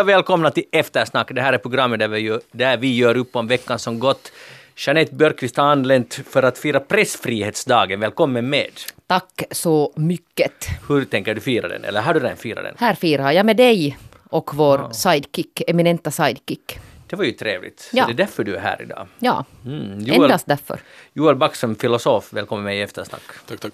[0.00, 1.30] Och välkomna till Eftersnack.
[1.34, 4.32] Det här är programmet där vi gör, där vi gör upp om veckan som gått.
[4.76, 8.00] Jeanette Björkqvist har anlänt för att fira pressfrihetsdagen.
[8.00, 8.70] Välkommen med.
[9.06, 10.52] Tack så mycket.
[10.88, 11.84] Hur tänker du fira den?
[11.84, 12.74] Eller har du redan firat den?
[12.78, 16.78] Här firar jag med dig och vår sidekick, eminenta sidekick.
[17.06, 17.90] Det var ju trevligt.
[17.92, 18.02] Ja.
[18.04, 19.06] Så det är därför du är här idag.
[19.18, 20.00] Ja, Mm.
[20.00, 20.80] Joel, endast därför.
[21.12, 23.22] Joel Backström, filosof, välkommen med i Eftersnack.
[23.48, 23.72] Tack, tack.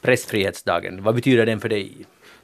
[0.00, 1.92] Pressfrihetsdagen, vad betyder den för dig?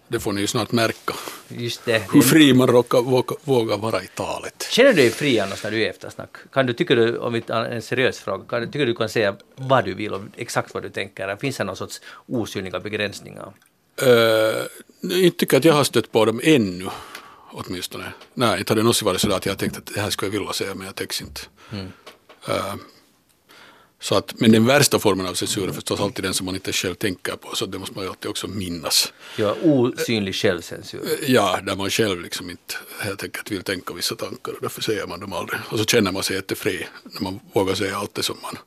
[0.09, 1.15] Det får ni ju snart märka.
[1.49, 2.03] Just det.
[2.13, 4.69] Hur fri man råkar, våga, vågar vara i talet.
[4.71, 6.31] Känner du dig fri annars när du är eftersnack?
[6.53, 9.37] Kan du, tycker du, om vi tar en seriös fråga, kan tycker du kan säga
[9.57, 11.37] vad du vill och exakt vad du tänker?
[11.37, 13.53] Finns det någon sorts osynliga begränsningar?
[14.03, 16.89] Uh, inte tycker att jag har stött på dem ännu.
[17.53, 18.05] Åtminstone.
[18.35, 20.41] Nej, inte har det någonsin varit så att jag tänkt att det här skulle jag
[20.41, 21.41] vilja säga men jag täcks inte.
[22.49, 22.75] Eh,
[24.01, 26.73] så att, men den värsta formen av censur är förstås alltid den som man inte
[26.73, 27.57] själv tänker på.
[27.57, 29.13] Så det måste man ju alltid också minnas.
[29.37, 31.01] Ja, osynlig självcensur.
[31.05, 34.83] Eh, Ja, där man själv liksom inte helt enkelt vill tänka vissa tankar och därför
[34.83, 35.61] säger man dem aldrig.
[35.69, 38.59] Och så känner man sig jättefri när man vågar säga allt det som man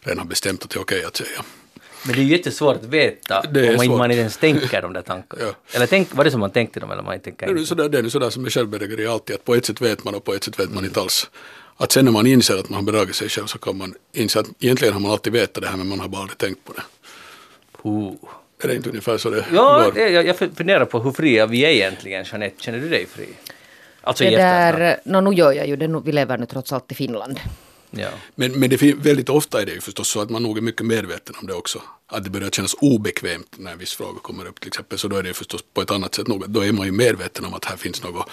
[0.00, 1.44] redan har bestämt att det är okej att säga.
[2.06, 3.98] Men det är ju jättesvårt att veta om man, svårt.
[3.98, 5.42] man inte ens tänker de där tankarna.
[5.46, 5.54] Ja.
[5.76, 7.58] Eller tänk, var det som man tänkte dem eller man inte tänker Det är ju
[7.58, 7.68] inte?
[7.68, 10.14] sådär, det är ju sådär som med självbedrägeri alltid, att på ett sätt vet man
[10.14, 11.30] och på ett sätt vet man inte alls.
[11.76, 14.40] Att sen när man inser att man har bedragit sig själv så kan man inse
[14.40, 16.72] att egentligen har man alltid vetat det här men man har bara aldrig tänkt på
[16.72, 16.82] det.
[17.82, 18.14] Puh.
[18.62, 19.92] Är det inte ungefär så det Ja, går?
[19.92, 22.62] det, jag, funderar på hur fria vi är egentligen, Jeanette.
[22.62, 23.28] Känner du dig fri?
[24.00, 26.92] Alltså Det där, no, nu gör jag ju det, nu- vi lever nu trots allt
[26.92, 27.40] i Finland.
[27.90, 28.08] Ja.
[28.34, 30.86] Men, men det väldigt ofta är det ju förstås så att man nog är mycket
[30.86, 31.82] medveten om det också.
[32.06, 34.98] Att det börjar kännas obekvämt när en viss fråga kommer upp till exempel.
[34.98, 36.26] Så då är det ju förstås på ett annat sätt.
[36.46, 38.28] Då är man ju medveten om att här finns något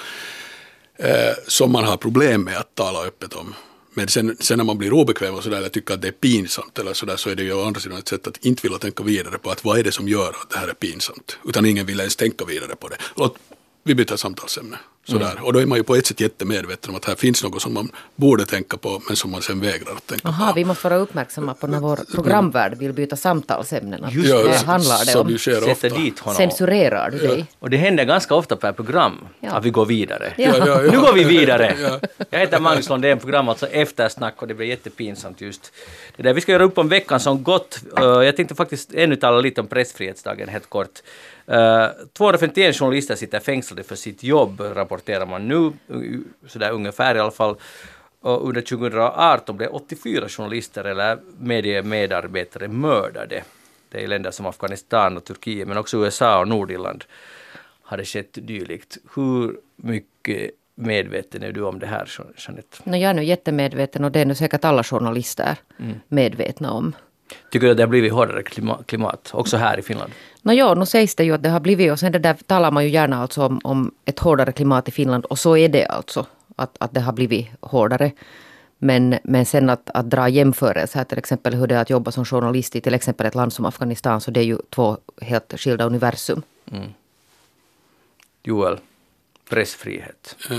[0.97, 3.55] eh, som man har problem med att tala öppet om.
[3.93, 6.79] Men sen, sen när man blir obekväm och sådär eller tycker att det är pinsamt
[6.79, 9.03] eller sådär så är det ju å andra sidan ett sätt att inte vilja tänka
[9.03, 11.37] vidare på att vad är det som gör att det här är pinsamt.
[11.45, 12.97] Utan ingen vill ens tänka vidare på det.
[13.15, 13.37] Låt,
[13.83, 14.77] vi byter samtalsämne.
[15.05, 15.39] Sådär.
[15.43, 17.73] Och då är man ju på ett sätt jättemedveten om att här finns något som
[17.73, 20.53] man borde tänka på men som man sen vägrar att tänka Aha, på.
[20.53, 24.03] vi måste vara uppmärksamma på när vår programvärld vill byta samtalsämnen.
[24.03, 24.57] Att Just det det.
[24.65, 25.37] handlar det om.
[25.37, 25.87] sker Sätter ofta.
[25.89, 26.37] dit honom.
[26.37, 27.45] Censurerar du dig?
[27.59, 29.51] Och det händer ganska ofta per program Ja.
[29.51, 30.33] att vi går vidare.
[30.37, 30.57] Ja.
[30.57, 31.75] Ja, ja, Nu går vi vidare.
[31.81, 31.99] Ja.
[32.29, 35.73] Jag heter Magnus Lundén, program alltså Eftersnack och det blir jättepinsamt just
[36.17, 36.33] det där.
[36.33, 37.79] Vi ska göra upp om veckan som gått.
[37.99, 40.99] Uh, jag tänkte faktiskt ännu tala lite om pressfrihetsdagen helt kort.
[41.51, 47.19] Uh, 251 journalister sitter fängslade för sitt jobb, rapporterar man nu, uh, sådär ungefär i
[47.19, 47.55] alla fall.
[48.21, 53.43] Och under 2018 blev 84 journalister eller mediemedarbetare mördade.
[53.89, 57.03] Det är länder som Afghanistan och Turkiet, men också USA och Nordirland
[57.83, 58.97] har det skett dylikt.
[59.15, 62.77] Hur mycket medveten är du om det här, Jeanette?
[62.83, 65.99] No, jag är nu jättemedveten och det är nu säkert alla journalister Mm.
[66.07, 66.95] medvetna om.
[67.49, 70.11] Tycker du att det har blivit hårdare klima- klimat, också här i Finland?
[70.41, 72.71] No, ja, nu sägs det ju att det har blivit och sen det där talar
[72.71, 75.85] man ju gärna alltså om, om ett hårdare klimat i Finland och så är det
[75.85, 76.25] alltså.
[76.55, 78.11] Att, att det har blivit hårdare.
[78.77, 82.11] Men, men sen att, att dra jämförelser, här till exempel hur det är att jobba
[82.11, 85.59] som journalist i till exempel ett land som Afghanistan, så det är ju två helt
[85.59, 86.41] skilda universum.
[88.43, 88.77] Joel,
[89.49, 90.35] pressfrihet.
[90.51, 90.57] Eh,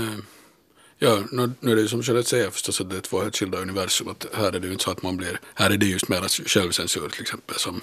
[0.99, 3.35] Ja, nu, nu är det ju som Jeanette säger förstås att det är två helt
[3.37, 4.07] skilda universum.
[4.07, 6.27] Att här är det ju inte så att man blir, här är det just mera
[6.27, 7.81] självcensur till exempel som,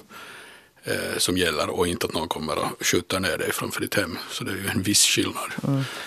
[0.84, 4.18] eh, som gäller och inte att någon kommer och skjuter ner dig framför ditt hem.
[4.30, 5.52] Så det är ju en viss skillnad.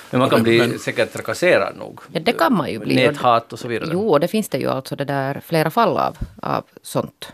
[0.10, 2.00] Men man kan Men- bli men- säkert trakasserad nog.
[2.12, 2.96] Ja, det kan man ju bli.
[2.96, 3.90] Näthat och så vidare.
[3.94, 7.28] Jo, och det finns det ju alltså det där flera fall av, av sånt.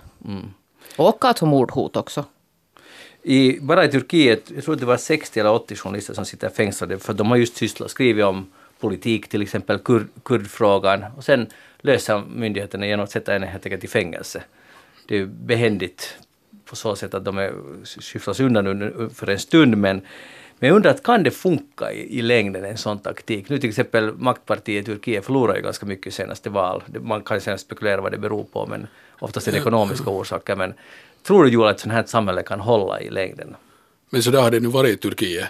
[0.96, 2.26] Och alltså mordhot också.
[3.24, 6.50] I, bara i Turkiet, jag tror att det var 60 eller 80 journalister som sitter
[6.50, 11.03] fängslade för de har just sysslat, skrivit om politik, till exempel kur, kurdfrågan.
[11.18, 11.47] Och sen
[11.81, 14.44] löser myndigheterna genom att sätta en helt enkelt i fängelse.
[15.08, 16.18] Det är ju behändigt
[16.66, 17.53] på så sätt att de är,
[18.02, 20.02] skyfflas undan för en stund men
[20.62, 23.50] men jag undrar, kan det funka i, i längden en sån taktik?
[23.50, 26.84] Nu till exempel maktpartiet i Turkiet förlorar ju ganska mycket i senaste val.
[27.02, 28.88] Man kan sen spekulera vad det beror på, men
[29.20, 30.55] oftast är det ekonomiska orsaker.
[30.55, 30.73] Men
[31.23, 33.55] tror du Joel att ett sånt här samhälle kan hålla i längden?
[34.09, 35.46] Men så där har det nu varit i Turkiet.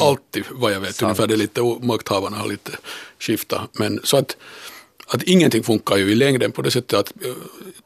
[0.00, 0.94] Alltid vad jag vet.
[0.94, 1.02] Sant.
[1.02, 2.72] Ungefär det är lite, makthavarna har lite
[3.18, 3.70] skiftat.
[3.72, 4.36] Men så att,
[5.06, 7.32] att ingenting funkar ju i längden på det sättet att eh,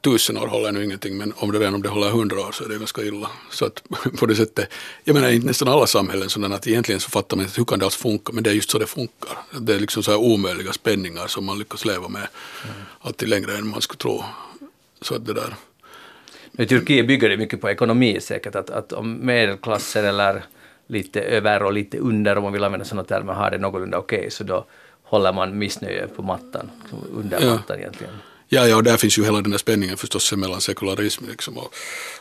[0.00, 1.17] tusen år håller nu ingenting.
[1.17, 3.31] Men om det redan om det håller hundra år så är det ganska illa.
[3.50, 3.82] Så att
[4.19, 4.73] på det sättet,
[5.05, 7.79] jag menar inte nästan alla samhällen sådana att egentligen så fattar man inte hur kan
[7.79, 8.32] det alls funka.
[8.32, 9.38] Men det är just så det funkar.
[9.61, 12.29] Det är liksom så här omöjliga spänningar som man lyckas leva med.
[13.00, 14.25] Alltid längre än man skulle tro.
[15.00, 15.55] Så att det där.
[16.58, 20.44] I Turkiet bygger det mycket på ekonomi säkert, att, att om medelklassen eller
[20.86, 24.31] lite över och lite under, om man vill använda sådana termer, har det någorlunda okej,
[24.31, 24.66] så då
[25.02, 26.70] håller man missnöje på mattan,
[27.12, 27.54] under Ja.
[27.54, 28.12] mattan egentligen.
[28.48, 31.75] Ja, ja, och där finns ju hela den där spänningen förstås mellan sekularism liksom och,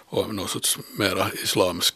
[0.05, 1.95] och någon sorts mera islamsk,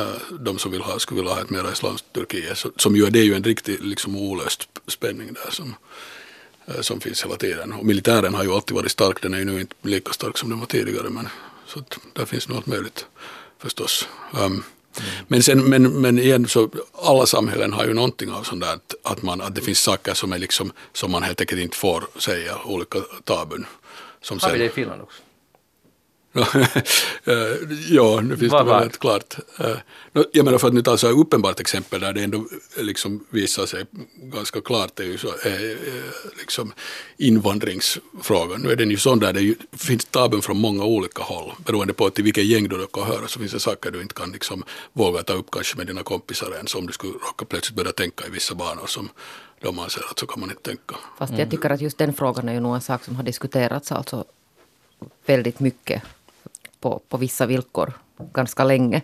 [0.00, 3.10] uh, de som vill ha, skulle vilja ha ett mera islamskt Turkiet, så, som ju,
[3.10, 5.74] det är ju en riktig liksom olöst spänning där som,
[6.68, 7.72] uh, som finns hela tiden.
[7.72, 10.50] Och militären har ju alltid varit stark, den är ju nu inte lika stark som
[10.50, 11.28] den var tidigare, men
[11.66, 13.06] så att där finns nog allt möjligt
[13.58, 14.08] förstås.
[14.40, 14.64] Um.
[15.28, 16.70] Men, sen, men, men igen, så
[17.02, 20.14] alla samhällen har ju någonting av sånt där att, att, man, att det finns saker
[20.14, 23.66] som, är liksom, som man helt enkelt inte får säga, olika tabun.
[24.20, 25.22] Som har vi det i Finland också?
[26.34, 27.34] Eh,
[27.90, 29.36] ja, nu finns det väl helt klart.
[29.60, 29.76] Eh,
[30.32, 32.46] jag menar för att nu ta så här uppenbart exempel där det ändå
[32.76, 33.84] liksom visar sig
[34.16, 35.76] ganska klart, det är ju så, är,
[36.38, 36.72] liksom
[37.16, 38.60] invandringsfrågan.
[38.60, 42.10] Nu är den ju sån där det finns tabun från många olika håll, beroende på
[42.10, 45.22] till vilken gäng du råkar höra så finns det saker du inte kan liksom våga
[45.22, 48.30] ta upp kanske med dina kompisar ens om du skulle råka plötsligt börja tänka i
[48.30, 49.08] vissa banor som
[49.60, 50.96] de anser att så kan man inte tänka.
[51.18, 53.92] Fast jag tycker att just den frågan är ju nog en sak som har diskuterats
[53.92, 54.24] alltså
[55.26, 56.02] väldigt mycket
[56.84, 57.92] på, på vissa villkor
[58.32, 59.02] ganska länge.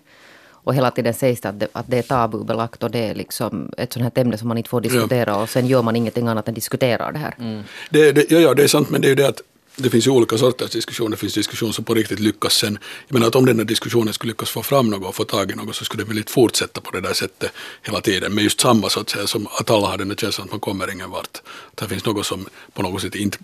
[0.64, 3.72] Och hela tiden sägs det att det, att det är tabubelagt och det är liksom
[3.76, 5.42] ett sånt här ämne som man inte får diskutera ja.
[5.42, 7.34] och sen gör man ingenting annat än diskuterar det här.
[7.38, 7.62] Mm.
[7.90, 9.42] Det, det, ja, ja, det är sant men det är ju det att
[9.76, 11.10] det finns ju olika sorters diskussioner.
[11.10, 12.78] Det finns diskussioner som på riktigt lyckas sen.
[13.08, 15.50] Jag menar att om den här diskussionen skulle lyckas få fram något och få tag
[15.50, 17.52] i något så skulle det väl fortsätta på det där sättet
[17.82, 18.34] hela tiden.
[18.34, 20.60] Men just samma så att säga som att alla har den där känslan att man
[20.60, 21.36] kommer ingen vart.
[21.70, 23.38] Att det finns något som på något sätt inte,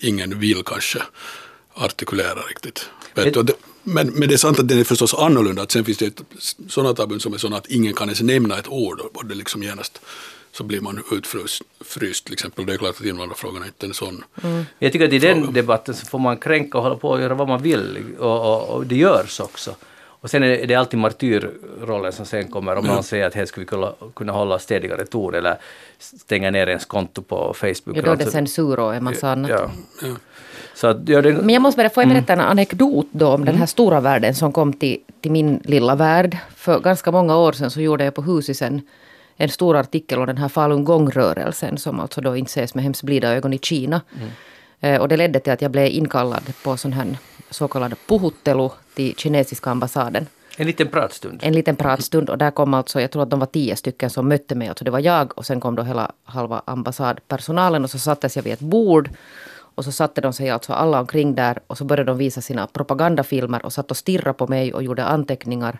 [0.00, 1.02] ingen vill kanske
[1.74, 2.90] artikulera riktigt.
[3.14, 5.62] Det, men, men det är sant att den är förstås annorlunda.
[5.62, 6.22] Att sen finns det
[6.68, 9.62] sådana tabun som är sådana att ingen kan ens nämna ett ord och det liksom
[9.62, 10.00] genast
[10.52, 12.66] så blir man utfryst till exempel.
[12.66, 14.64] Det är klart att invandrarfrågan är inte en sån mm.
[14.78, 17.34] Jag tycker att i den debatten så får man kränka och hålla på och göra
[17.34, 19.74] vad man vill och, och, och det görs också.
[20.24, 23.64] Och sen är det alltid martyrrollen som sen kommer om någon säger att här skulle
[23.64, 25.56] vi kunna, kunna hålla stedigare ton eller
[25.98, 27.96] stänga ner ens konto på Facebook.
[27.96, 29.50] Ja, då är det censur och en massa annat.
[29.50, 29.70] Ja.
[30.02, 30.16] ja.
[30.74, 33.34] Så att, ja, det, Men jag måste berätta, får jag berätta en anekdot då om
[33.34, 33.46] mm.
[33.46, 36.38] den här stora världen som kom till, till min lilla värld.
[36.56, 38.82] För ganska många år sedan så gjorde jag på Husisen
[39.36, 43.28] en stor artikel om den här falungong-rörelsen som alltså då inte ses med hemskt blida
[43.28, 44.00] ögon i Kina.
[44.16, 44.30] Mm.
[44.80, 47.16] Eh, och det ledde till att jag blev inkallad på sån här
[47.50, 50.26] så kallad puhuttelu till kinesiska ambassaden.
[50.56, 51.40] En liten pratstund.
[51.42, 54.28] En liten pratstund och där kom alltså, jag tror att de var tio stycken som
[54.28, 54.68] mötte mig.
[54.68, 58.42] Alltså det var jag och sen kom då hela halva ambassadpersonalen och så sattes jag
[58.42, 59.10] vid ett bord.
[59.74, 62.66] Och så satte de sig alltså alla omkring där och så började de visa sina
[62.66, 65.78] propagandafilmer och satt och stirrade på mig och gjorde anteckningar.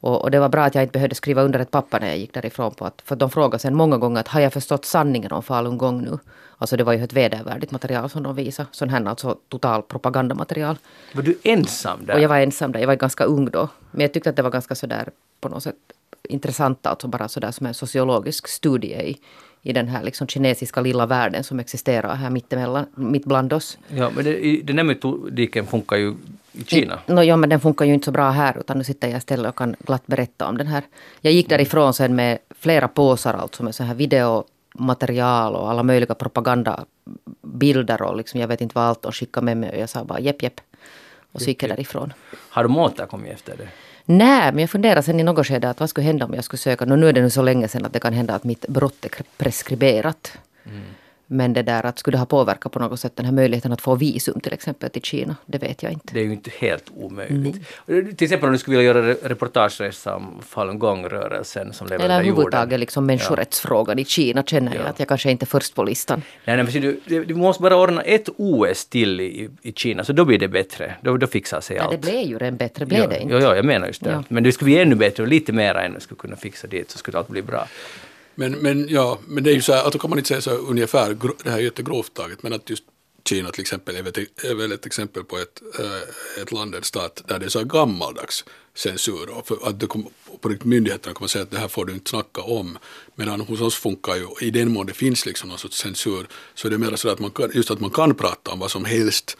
[0.00, 2.18] Och, och, det var bra att jag inte behövde skriva under ett papper när jag
[2.18, 2.74] gick därifrån.
[2.74, 6.02] På att, för de frågade sen många gånger att har jag förstått sanningen om falungong
[6.02, 6.18] nu?
[6.58, 8.68] Alltså det var ju ett vedervärdigt material som de visade.
[8.72, 10.76] Sån här alltså total propagandamaterial.
[11.14, 12.14] Var du ensam där?
[12.14, 12.80] Och jag var ensam där.
[12.80, 13.68] Jag var ganska ung då.
[13.90, 15.08] Men jag tyckte att det var ganska sådär
[15.40, 15.76] på något sätt
[16.22, 16.86] intressant.
[16.86, 19.20] Alltså bara sådär som en sociologisk studie i,
[19.62, 23.78] i den här liksom kinesiska lilla världen som existerar här mittemellan, mitt bland oss.
[23.88, 26.14] Ja, men det, den här metodiken funkar ju
[26.52, 26.98] i Kina?
[27.06, 29.48] No, ja, men den funkar ju inte så bra här utan nu sitter jag istället
[29.48, 30.82] och kan glatt berätta om den här.
[31.20, 36.14] Jag gick därifrån sen med flera påsar alltså med så här videomaterial och alla möjliga
[36.14, 40.04] propagandabilder och liksom jag vet inte vad allt de skickade med mig och jag sa
[40.04, 40.60] bara jepp jepp.
[41.32, 42.12] Och så gick jag därifrån.
[42.48, 43.68] Har de återkommit efter det?
[44.04, 46.58] Nej, men jag funderar sen i något skede att vad skulle hända om jag skulle
[46.58, 46.84] söka.
[46.84, 49.10] Nu är det nu så länge sedan att det kan hända att mitt brott är
[49.36, 50.38] preskriberat.
[50.66, 50.82] Mm.
[51.32, 53.80] Men det där att skulle det ha påverkat på något sätt den här möjligheten att
[53.80, 56.14] få visum till exempel till Kina, det vet jag inte.
[56.14, 57.56] Det är ju inte helt omöjligt.
[57.88, 58.14] Mm.
[58.14, 63.06] Till exempel om du skulle vilja göra reportageresa om falungong-rörelsen som lever Eller överhuvudtaget liksom
[63.06, 64.02] människorättsfrågan ja.
[64.02, 64.88] i Kina känner jag ja.
[64.88, 66.22] att jag kanske inte är först på listan.
[66.44, 70.12] Nej, nej men du, du måste bara ordna ett OS till i, i Kina så
[70.12, 70.94] då blir det bättre.
[71.00, 71.92] Då, då fixar sig allt.
[71.92, 73.34] Ja, det blev ju redan bättre, blev ja, det inte?
[73.34, 74.24] Ja, ja, jag menar just det.
[74.28, 76.98] Men det skulle bli ännu bättre och lite mer än skulle kunna fixa dit så
[76.98, 77.66] skulle allt bli bra.
[78.34, 80.40] Men, men, ja, men det är ju så här, att då kan man inte säga
[80.40, 82.84] så här ungefär, det här är jättegrovt taget, men att just
[83.24, 87.38] Kina till exempel är väl ett exempel på ett, äh, ett land, en stat, där
[87.38, 89.30] det är så här gammaldags censur.
[89.30, 90.08] Och för att det kom,
[90.40, 92.78] på riktigt myndigheterna kommer säga att det här får du inte snacka om.
[93.14, 96.68] Medan hos oss funkar ju, i den mån det finns liksom någon sorts censur, så
[96.68, 98.84] är det mer så att man kan, just att man kan prata om vad som
[98.84, 99.36] helst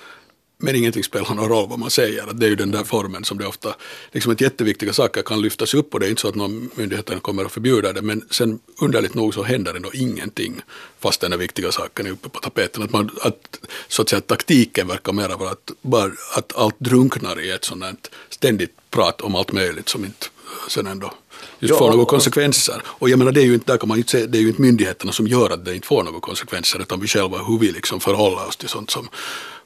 [0.63, 2.27] men ingenting spelar någon roll vad man säger.
[2.33, 3.75] Det är ju den där formen som det ofta,
[4.13, 7.21] liksom att jätteviktiga saker kan lyftas upp och det är inte så att någon myndigheterna
[7.21, 10.63] kommer att förbjuda det men sen underligt nog så händer ändå ingenting
[11.01, 12.83] fast den där viktiga saken är uppe på tapeten.
[12.83, 17.41] Att, man, att, så att säga, taktiken verkar mera vara att, bara, att allt drunknar
[17.41, 17.95] i ett sånt här
[18.29, 20.27] ständigt prat om allt möjligt som inte
[20.69, 21.15] sen ändå
[21.59, 22.83] just får några konsekvenser.
[22.87, 24.49] Och jag menar det är ju inte, där kan man ju säga, det är ju
[24.49, 27.73] inte myndigheterna som gör att det inte får några konsekvenser utan vi själva hur vi
[27.73, 29.09] liksom förhåller oss till sånt som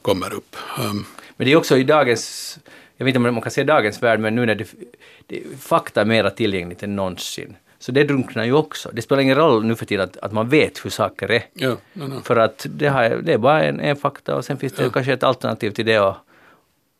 [0.01, 0.55] kommer upp.
[0.79, 1.05] Um.
[1.37, 2.57] Men det är också i dagens,
[2.97, 4.67] jag vet inte om man kan säga dagens värld, men nu när det,
[5.27, 8.89] det fakta är mera tillgängligt än någonsin Så det drunknar ju också.
[8.93, 11.43] Det spelar ingen roll nu för tiden att, att man vet hur saker är.
[11.53, 12.17] Ja, nej, nej.
[12.23, 15.13] För att det, har, det är bara en, en fakta och sen finns det kanske
[15.13, 16.15] ett alternativ till det och,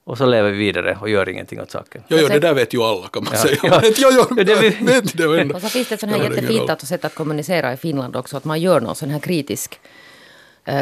[0.04, 2.01] och så lever vi vidare och gör ingenting åt saken.
[2.08, 3.58] Jo, jo, det där vet ju alla kan man Ja, säga.
[3.63, 3.82] ja.
[3.98, 5.56] jo, jo, Ja, det vet det ändå.
[5.56, 8.16] Och så finns det ett sånt här Ja, jättefint att sätt att kommunicera i Finland
[8.16, 8.38] också.
[8.38, 9.80] Att man gör någon sån här kritisk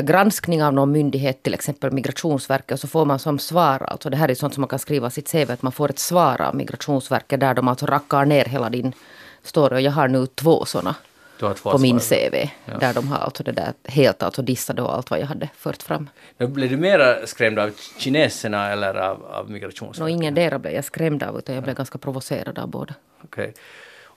[0.03, 2.71] granskning av någon myndighet, till exempel Migrationsverket.
[2.71, 5.09] Och så får man som svar, alltså det här är sånt som man kan skriva
[5.09, 8.69] sitt CV, att man får ett svar av Migrationsverket där de alltså rackar ner hela
[8.69, 8.93] din
[9.43, 9.75] story.
[9.75, 10.65] Och jag har nu två
[11.39, 11.99] två på min.
[11.99, 12.49] CV.
[12.79, 15.83] Där de har alltså det där helt alltså dissade och allt vad jag hade fört
[15.83, 16.09] fram.
[16.37, 19.99] Men Blev du mera skrämd av kineserna eller av, av migrationsverket?
[19.99, 22.93] Nå, ingen dera blev jag skrämd av, utan jag blev ganska provocerad av båda.
[23.23, 23.53] Okej.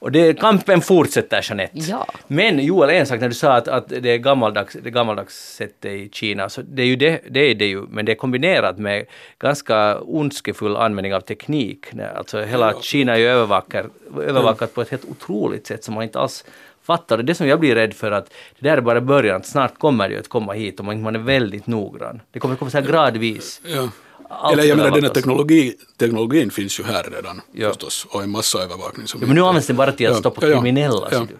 [0.00, 1.78] Och det, kampen fortsätter, Jeanette.
[1.78, 2.06] Ja.
[2.26, 5.92] Men Joel, en sak när du sa att, att det är gammaldags, det gammaldags sättet
[5.92, 8.78] i Kina, så det är ju det, det är det ju, men det är kombinerat
[8.78, 9.06] med
[9.38, 11.86] ganska ondskefull användning av teknik.
[11.92, 13.86] Nej, Alltså hela Kina är ju övervakat,
[14.22, 16.44] övervakat på ett helt otroligt sätt som man inte alls
[16.82, 17.16] fattar.
[17.16, 19.46] Det är det som jag blir rädd för att det där är bara början, att
[19.46, 22.20] snart kommer det ju att komma hit och man, man är väldigt noggrann.
[22.32, 23.60] Det kommer komma så här gradvis.
[23.64, 23.88] Ja.
[24.28, 25.14] Allt Eller jag menar, den här övervakas.
[25.14, 27.68] teknologi, teknologin finns ju här redan Ja.
[27.68, 29.06] förstås och en massa övervakning.
[29.06, 30.54] Som Ja, men nu används den bara till att Ja, stoppa ja, ja.
[30.54, 31.08] kriminella.
[31.10, 31.18] Ja.
[31.28, 31.36] du.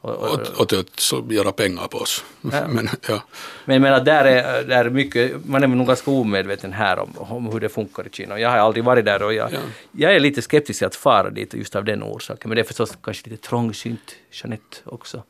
[0.00, 2.24] Och, och, Och, till att göra pengar på oss.
[2.40, 3.22] Men, ja.
[3.64, 7.14] Men jag menar, där är, där är mycket, man är nog ganska omedveten här om,
[7.16, 8.38] om hur det funkar i Kina.
[8.40, 9.58] Jag har aldrig varit där och jag, Ja.
[9.92, 12.48] jag är lite skeptisk till att fara dit just av den orsaken.
[12.48, 15.22] Men det är förstås kanske lite trångsynt, Jeanette, också.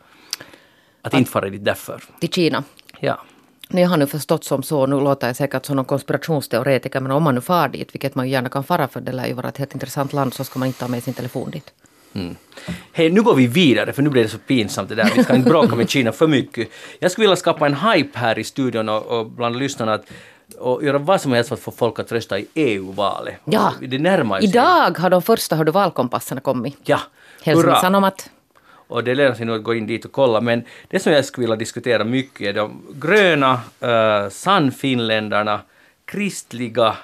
[1.03, 2.03] Att inte fara dit därför.
[2.21, 2.65] Till Kina.
[3.01, 3.23] Ja.
[3.69, 7.13] Nej, Jag har nu förstått som så, nu låter jag säkert som någon konspirationsteoretiker, men
[7.13, 9.33] om man nu far dit, vilket man ju gärna kan fara för det lär ju
[9.33, 11.73] vara ett helt intressant land, så ska man inte ha med sin telefon dit.
[12.93, 15.13] Hej, nu går vi vidare för nu blir det så pinsamt det där.
[15.17, 16.69] Vi ska inte bråka med Kina för mycket.
[16.99, 20.05] Jag skulle vilja skapa en hype här i studion och, och bland lyssnarna att,
[20.59, 23.35] och göra vad som helst för att få folk att rösta i EU-valet.
[23.45, 23.73] Ja.
[23.81, 24.49] Det närmar sig.
[24.49, 26.77] Idag har de första hördu valkompasserna kommit.
[26.85, 27.01] Ja.
[27.43, 27.77] Helsingin.
[27.81, 28.31] Sanomat.
[28.89, 30.41] Och det lönar sig nog att gå in dit och kolla.
[30.41, 35.61] Men det som jag skulle vilja diskutera mycket är de gröna, uh, sannfinländarna,
[36.05, 36.97] kristliga,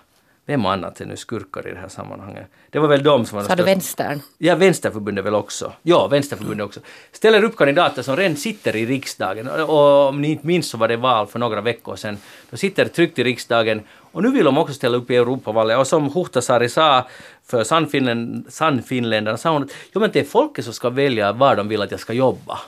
[0.46, 2.46] vem annat är nu skurkar i det här sammanhanget?
[2.70, 4.20] Det var väl de som var Sa du vänstern?
[4.38, 5.72] Ja, Vänsterförbundet väl också.
[5.82, 6.80] Ja, Vänsterförbundet också.
[7.12, 9.48] Ställer upp kandidater som redan sitter i riksdagen.
[9.48, 12.18] Och om ni inte minns så var det val för några veckor sedan.
[12.50, 13.82] De sitter tryggt i riksdagen
[14.14, 15.78] och nu vill de också ställa upp i Europavalet.
[15.78, 17.06] Och som Huhtasaari sa
[17.46, 21.56] för Sannfinlän- Sannfinländarna sa hon att jo, men det är folket som ska välja var
[21.56, 22.58] de vill att jag ska jobba.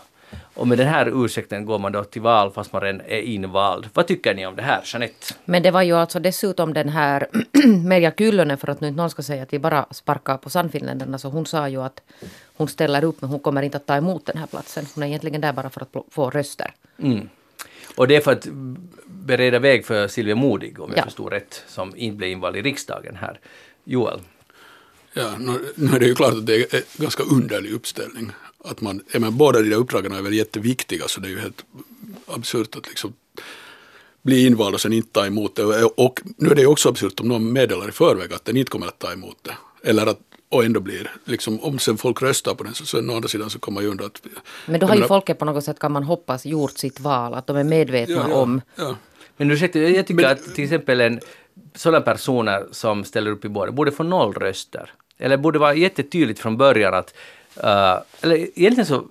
[0.54, 3.86] Och med den här ursäkten går man då till val fast man redan är invald.
[3.94, 5.34] Vad tycker ni om det här, Jeanette?
[5.44, 7.26] Men det var ju alltså dessutom den här
[7.84, 11.18] Merja Kyllönen, för att nu inte någon ska säga att vi bara sparkar på Sannfinländarna,
[11.18, 12.00] så hon sa ju att
[12.56, 14.86] hon ställer upp men hon kommer inte att ta emot den här platsen.
[14.94, 16.70] Hon är egentligen där bara för att få röster.
[16.98, 17.28] Mm.
[17.96, 18.46] Och det är för att
[19.06, 21.04] bereda väg för Silvia Modig, om jag Ja.
[21.04, 23.40] förstod rätt, som inte blev invald i riksdagen här.
[23.84, 24.20] Joel?
[25.12, 28.30] Ja, nu, nu är det ju klart att det är en ganska underlig uppställning.
[28.64, 31.38] Att man, ja, men båda de där uppdragen är väl jätteviktiga så det är ju
[31.38, 31.64] helt
[32.26, 33.12] absurt att liksom
[34.22, 35.64] bli invald och sen inte ta emot det.
[35.64, 38.56] Och, och nu är det ju också absurt om någon meddelar i förväg att den
[38.56, 39.56] inte kommer att ta emot det.
[39.82, 43.16] Eller att, och ändå blir, liksom, om sen folk röstar på den så, så å
[43.16, 44.22] andra sidan så kommer man ju undra att...
[44.66, 47.34] Men då har ju menar- folket på något sätt, kan man hoppas, gjort sitt val.
[47.34, 48.96] Att de är medvetna ja, ja, om Ja.
[49.36, 51.20] Men ursäkta, jag tycker Men- att till exempel en
[51.74, 54.90] sådana personer som ställer upp i båda borde få noll röster.
[55.18, 57.14] Eller borde vara jättetydligt från början att,
[57.64, 59.04] uh, eller egentligen så,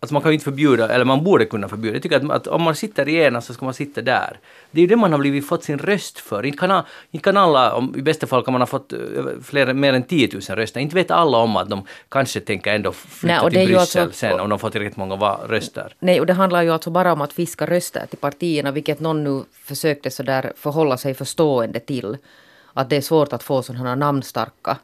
[0.00, 1.96] alltså man kan ju inte förbjuda, eller man borde kunna förbjuda.
[1.96, 4.38] Jag tycker att, att om man sitter i ena så ska man sitta där.
[4.70, 6.46] Det är ju det man har blivit fått sin röst för.
[6.46, 8.98] Inte kan, inte kan alla, om, i bästa fall kan man ha fått eh,
[9.42, 10.80] fler, mer än 10 000 röster.
[10.80, 14.18] Inte vet alla om att de kanske tänker ändå flytta Nej, och till Bryssel alltså-
[14.18, 15.16] sen om de får tillräckligt många
[15.48, 15.94] röster.
[15.98, 19.24] Nej, och det handlar ju alltså bara om att fiska röster till partierna, vilket någon
[19.24, 22.16] nu försökte så där förhålla sig förstående till.
[22.74, 24.76] Att det är svårt att få sådana namnstarka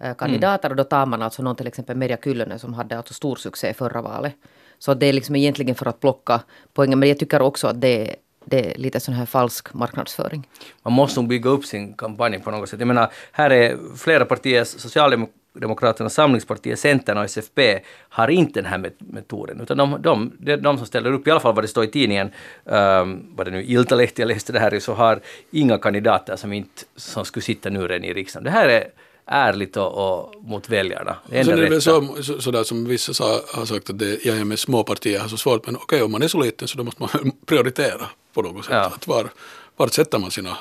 [0.00, 3.14] Eh, kandidater och då tar man alltså någon till exempel Merja Kyllönen som hade alltså
[3.14, 4.34] stor succé förra valet.
[4.78, 6.40] Så det är liksom egentligen för att plocka
[6.72, 10.48] poängen, men jag tycker också att det är, det är lite sån här falsk marknadsföring.
[10.82, 12.80] man måste nog bygga upp sin kampanj på något sätt.
[12.80, 18.90] Jag menar, här är flera partier, Socialdemokraterna, Samlingspartiet, Centern och SFP har inte den här
[18.98, 19.60] metoden.
[19.60, 21.88] Utan de, de, de, de som ställer upp, i alla fall vad det står i
[21.88, 22.30] tidningen,
[22.64, 26.52] um, vad det nu Iltalehti, jag läste det här i, så har inga kandidater som,
[26.52, 28.44] inte, som skulle sitta nu redan i riksdagen.
[28.44, 28.84] Det här är
[29.28, 31.16] ärligt och, och mot väljarna.
[31.26, 33.66] Det är Sen enda är det väl så, så, så där som vissa sa, har
[33.66, 36.22] sagt att det, jag är med små partier har så svårt, men okej om man
[36.22, 38.74] är så liten så då måste man prioritera på något sätt.
[38.74, 38.84] Ja.
[38.84, 39.30] Att var,
[39.76, 40.56] var sätter man sina eh,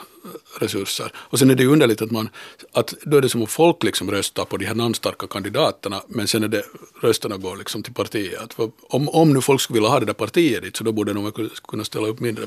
[0.60, 1.12] resurser?
[1.16, 2.30] Och sen är det ju underligt att man,
[2.72, 6.28] att då är det som om folk liksom röstar på de här namnstarka kandidaterna, men
[6.28, 6.64] sen är det
[7.02, 8.42] rösterna går liksom till partiet.
[8.42, 8.60] Att
[8.90, 11.50] om, om nu folk skulle vilja ha det där partiet dit, så då borde de
[11.68, 12.46] kunna ställa upp mindre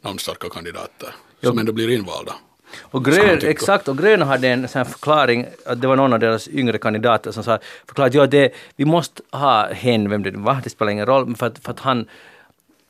[0.00, 2.34] namnstarka kandidater, som ändå blir invalda.
[2.80, 6.48] Och grön, exakt, och Gröna hade en sån förklaring, att det var någon av deras
[6.48, 10.70] yngre kandidater som sa, förklarade ja, det, vi måste ha hen, vem det var, det
[10.70, 12.06] spelar ingen roll, för att, för att han,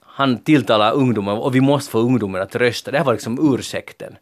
[0.00, 2.90] han tilltalar ungdomar och vi måste få ungdomar att rösta.
[2.90, 4.16] Det här var liksom ursäkten.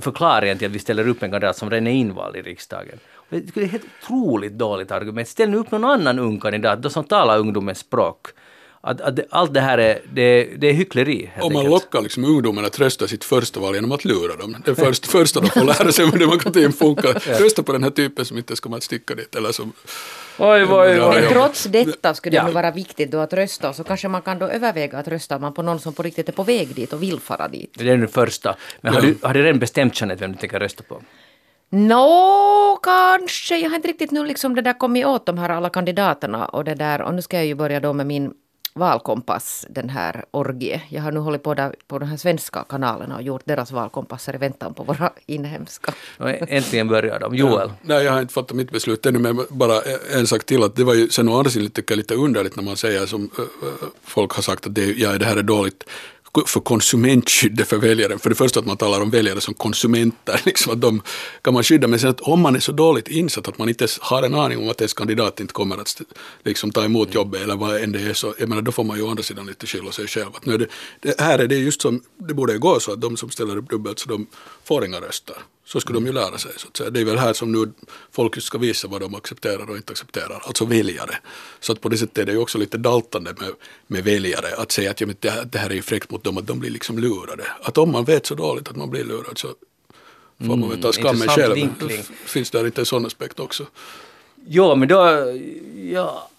[0.00, 2.98] Förklaringen till att vi ställer upp en kandidat som redan är invald i riksdagen.
[3.28, 5.28] Det är ett helt otroligt dåligt argument.
[5.28, 8.26] Ställ nu upp någon annan ung kandidat då som talar ungdomens språk.
[8.82, 11.30] Att, att allt det här är, det, det är hyckleri.
[11.40, 14.56] Om man lockar liksom ungdomarna att rösta sitt första val genom att lura dem.
[14.64, 17.12] Det först, första de får lära sig hur demokratin funkar.
[17.42, 19.34] Rösta på den här typen som inte ska komma att sticka dit.
[19.34, 19.72] Eller som,
[20.38, 21.20] Oj, oj, oj.
[21.20, 22.52] Men trots detta skulle det ja.
[22.52, 23.72] vara viktigt då att rösta.
[23.72, 26.32] Så kanske man kan då överväga att rösta man på någon som på riktigt är
[26.32, 27.74] på väg dit och vill fara dit.
[27.78, 28.56] Det är den första.
[28.80, 29.00] Men ja.
[29.00, 31.02] har, du, har du redan bestämt Jeanette vem du tänker rösta på?
[31.70, 33.58] Nå, kanske.
[33.58, 36.64] Jag har inte riktigt nu liksom det där kommit åt de här alla kandidaterna och
[36.64, 37.02] det där.
[37.02, 38.32] Och nu ska jag ju börja då med min
[38.74, 40.82] valkompass, den här orgie.
[40.88, 44.34] Jag har nu hållit på där, på de här svenska kanalerna och gjort deras valkompasser
[44.34, 45.94] i väntan på våra inhemska.
[46.18, 47.34] Äntligen börjar de.
[47.34, 47.68] Joel?
[47.68, 49.80] Ja, nej, jag har inte fattat mitt beslut ännu, men bara
[50.14, 50.62] en sak till.
[50.62, 53.30] att Det var ju sen å andra sidan lite, lite underligt när man säger som
[53.38, 53.44] äh,
[54.04, 55.84] folk har sagt att det, ja, det här är dåligt
[56.46, 58.18] för konsumentskyddet för väljaren.
[58.18, 61.02] För det första att man talar om väljare som konsumenter, liksom att de
[61.42, 61.88] kan man skydda.
[61.88, 64.58] Men sen att om man är så dåligt insatt att man inte har en aning
[64.58, 66.00] om att ens kandidat inte kommer att
[66.44, 68.96] liksom, ta emot jobbet eller vad än det är, så jag menar, då får man
[68.96, 70.30] ju å andra sidan lite skylla sig själv.
[70.34, 70.66] Att nu det,
[71.00, 73.68] det, här är det just som, det borde gå så att de som ställer upp
[73.68, 74.26] dubbelt så de
[74.64, 75.36] får inga röster.
[75.72, 76.52] Så skulle de ju lära sig.
[76.56, 76.90] Så att säga.
[76.90, 77.72] Det är väl här som nu
[78.12, 81.18] folk ska visa vad de accepterar och inte accepterar, alltså väljare.
[81.60, 83.48] Så att på det sättet är det ju också lite daltande med,
[83.86, 86.24] med väljare, att säga att ja, men det, här, det här är ju fräckt mot
[86.24, 87.44] dem, att de blir liksom lurade.
[87.62, 89.48] Att om man vet så dåligt att man blir lurad så
[90.38, 91.54] får man väl ta mm, skammen själv.
[91.54, 92.02] Vinkling.
[92.24, 93.66] Finns där inte en sån aspekt också?
[94.46, 94.96] Jo, men då,
[95.92, 96.30] ja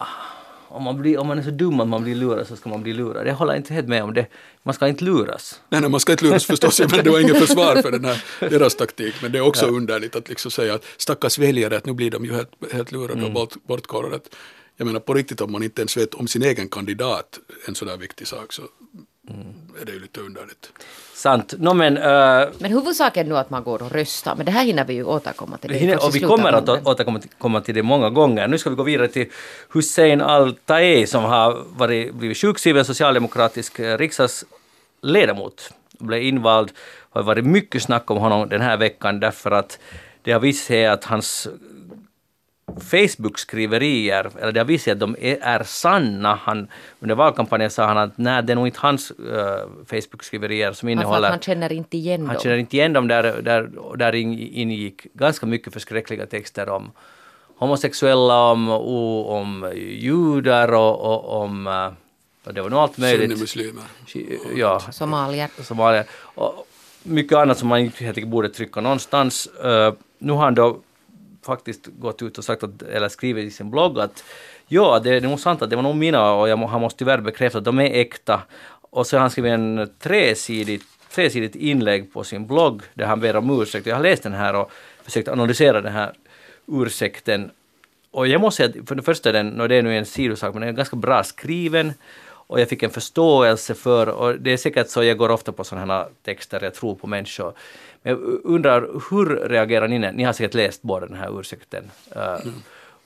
[0.72, 2.82] om man, blir, om man är så dum att man blir lurad så ska man
[2.82, 3.26] bli lurad.
[3.26, 4.26] Jag håller inte helt med om det.
[4.62, 5.60] Man ska inte luras.
[5.68, 8.24] Nej, nej man ska inte luras förstås, men det var inget försvar för den här,
[8.40, 9.14] deras taktik.
[9.22, 9.72] Men det är också ja.
[9.72, 13.12] underligt att liksom säga att stackars väljare, att nu blir de ju helt, helt lurade
[13.12, 13.24] mm.
[13.24, 14.18] och bort, bortkollade.
[14.76, 17.38] Jag menar på riktigt om man inte ens vet om sin egen kandidat,
[17.68, 18.62] en sån där viktig sak, så.
[19.80, 20.72] Är det ju lite underligt.
[21.14, 21.54] Sant.
[21.58, 24.84] No, men, uh, men huvudsaken nu att man går och röstar, men det här hinner
[24.84, 25.70] vi ju återkomma till.
[25.70, 28.48] Hinner, och vi kommer att återkomma till det många gånger.
[28.48, 29.26] Nu ska vi gå vidare till
[29.72, 35.70] Hussein Al-Taei som har varit, blivit sjukskriven socialdemokratisk eh, riksdagsledamot.
[35.98, 36.68] Blev invald.
[36.68, 39.78] Det har varit mycket snack om honom den här veckan därför att
[40.22, 41.48] det har visat sig att hans
[42.80, 46.34] Facebook-skriverier, eller det har visat att de är, sanna.
[46.34, 46.68] Han,
[47.00, 49.16] under valkampanjen sa han att nej, det är nog inte hans uh,
[49.86, 51.16] Facebook-skriverier som innehåller...
[51.16, 52.28] Alltså han känner inte igen dem?
[52.28, 53.08] Han känner inte igen dem.
[53.08, 56.92] Där, där, där ingick ganska mycket förskräckliga texter om
[57.56, 61.66] homosexuella, om, om judar och, och om...
[61.66, 61.92] Uh,
[62.44, 63.40] och det var nog allt möjligt.
[63.40, 63.82] muslimer.
[64.56, 64.80] Ja.
[64.80, 65.48] Somalier.
[65.62, 66.04] Somalier.
[66.34, 66.66] Och
[67.02, 69.48] mycket annat som man inte helt borde trycka någonstans.
[69.64, 70.78] Uh, nu har han då
[71.42, 74.24] faktiskt gått ut och sagt, att, eller skrivit i sin blogg att
[74.68, 77.18] ja, det är nog sant att det var nog mina och jag, han måste tyvärr
[77.18, 78.42] bekräfta att de är äkta.
[78.90, 83.36] Och så har han skrivit en tresidigt, tresidigt inlägg på sin blogg där han ber
[83.36, 83.86] om ursäkt.
[83.86, 84.70] Jag har läst den här och
[85.02, 86.12] försökt analysera den här
[86.66, 87.50] ursäkten.
[88.10, 90.54] Och jag måste säga att för det första den, och det är nu en sidosak,
[90.54, 91.92] men den är ganska bra skriven
[92.52, 95.64] och jag fick en förståelse för, och det är säkert så jag går ofta på
[95.64, 97.52] sådana här texter, jag tror på människor.
[98.02, 100.12] Men jag undrar, hur reagerar ni?
[100.12, 101.90] Ni har säkert läst båda den här ursäkten.
[102.16, 102.52] Uh.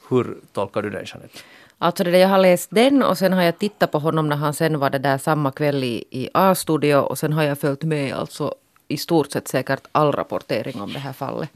[0.08, 1.38] Hur tolkar du den, Jeanette?
[1.78, 4.54] Alltså det jag har läst den och sen har jag tittat på honom när han
[4.54, 8.14] sen var det där samma kväll i, i A-studio och sen har jag följt med
[8.14, 8.54] alltså
[8.88, 11.50] i stort sett säkert all rapportering om det här fallet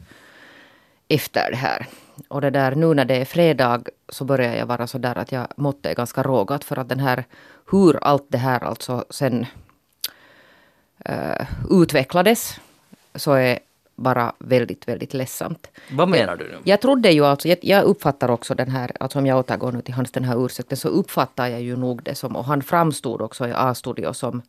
[1.08, 1.86] efter det här.
[2.28, 5.32] Och det där nu när det är fredag så börjar jag vara så där att
[5.32, 7.24] jag måtte är ganska rågat för att den här
[7.70, 9.46] hur allt det här alltså sen
[11.08, 12.60] uh, utvecklades
[13.14, 13.58] så är
[13.96, 15.70] bara väldigt, väldigt ledsamt.
[15.92, 16.44] Vad menar du?
[16.44, 16.58] Nu?
[16.64, 19.82] Jag trodde ju alltså, jag, jag uppfattar också den här, alltså om jag återgår nu
[19.82, 23.22] till hans den här ursäkten, så uppfattar jag ju nog det som, och han framstod
[23.22, 24.42] också i A-studio som,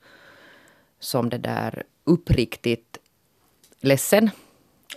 [1.00, 2.98] som det där uppriktigt
[3.82, 4.30] ledsen.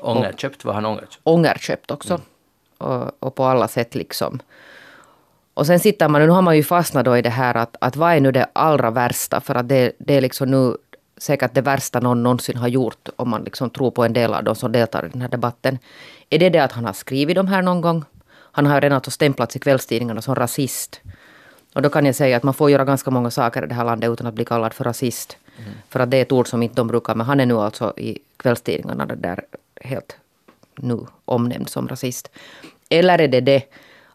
[0.01, 1.21] Ångerköpt, var han ångerköpt?
[1.23, 2.15] Ångerköpt också.
[2.15, 2.27] Mm.
[2.85, 4.41] Och, och, på alla sätt liksom.
[5.55, 7.97] Och sen sitter man, nu har man ju fastnat då i det här att, att
[7.97, 9.41] vad är nu det allra värsta?
[9.41, 10.77] För att det, det är liksom nu
[11.17, 14.45] säkert det värsta någon någonsin har gjort om man liksom tror på en del av
[14.45, 15.79] de som deltar i den här debatten.
[16.31, 18.05] Är det det att han har skrivit de här någon gång?
[18.53, 21.01] Han har redan stämplats i kvällstidningarna som rasist.
[21.75, 23.85] Och då kan jag säga att man får göra ganska många saker i det här
[23.85, 25.37] landet utan att bli kallad för rasist.
[25.59, 25.71] Mm.
[25.89, 27.95] För att det är ett ord som inte de brukar, men han är nu alltså
[27.97, 29.45] i kvällstidningarna där
[29.81, 30.17] helt
[30.77, 32.31] nu omnämnd som rasist.
[32.91, 33.63] Eller är det det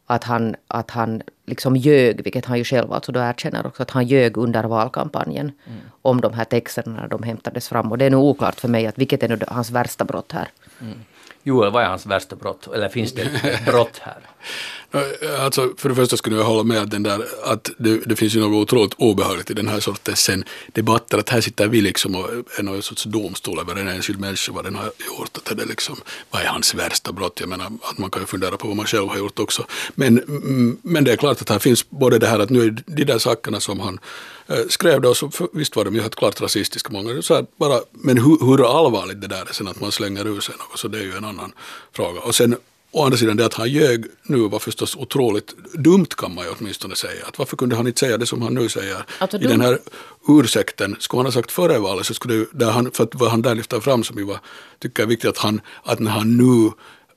[0.06, 3.92] att han, att han liksom ljög, vilket han ju själv alltså då erkänner också, att
[3.92, 5.80] han ljög under valkampanjen mm.
[6.02, 7.92] om de här texterna när de hämtades fram.
[7.92, 10.48] Och det är nog oklart för mig att vilket är nu hans värsta brott här.
[10.82, 11.00] Mm.
[11.44, 12.68] Joel, vad är hans värsta brott?
[12.68, 14.20] Eller finns det ett brott här?
[14.92, 18.16] Eh, alltså, för det första skulle jag hålla med att, den där, att det, det,
[18.16, 21.82] finns ju något otroligt obehagligt i den här sortens sen debatter, att här sitter vi
[21.82, 25.38] liksom och är någon sorts domstol över en enskild människa, vad den har gjort.
[25.38, 25.96] Att det liksom,
[26.32, 27.40] vad är hans värsta brott?
[27.40, 29.66] Jag menar, att man kan ju fundera på vad man själv har gjort också.
[29.96, 32.84] Men, mm, men det är klart att här finns både det här att nu är
[32.86, 34.00] de där sakerna som han
[34.48, 37.46] eh, skrev då, så för, visst var de ju helt klart rasistiska många, så här,
[37.58, 40.80] bara, men hur, hur allvarligt det där är sen att man slänger ur sig något,
[40.80, 41.52] så det är ju en annan
[41.92, 42.22] fråga.
[42.22, 42.56] Och sen
[42.92, 46.52] Å andra sidan det att han ljög nu var förstås otroligt dumt kan man ju
[46.60, 47.26] åtminstone säga.
[47.28, 49.80] Att varför kunde han inte säga det som han nu säger alltså, i den här
[50.28, 50.96] ursäkten?
[51.00, 53.56] Skulle han ha sagt före valet så skulle det, han, för att vad han där
[53.56, 54.40] lyfter fram som var,
[54.80, 56.72] tycker jag är viktigt att han, att när han nu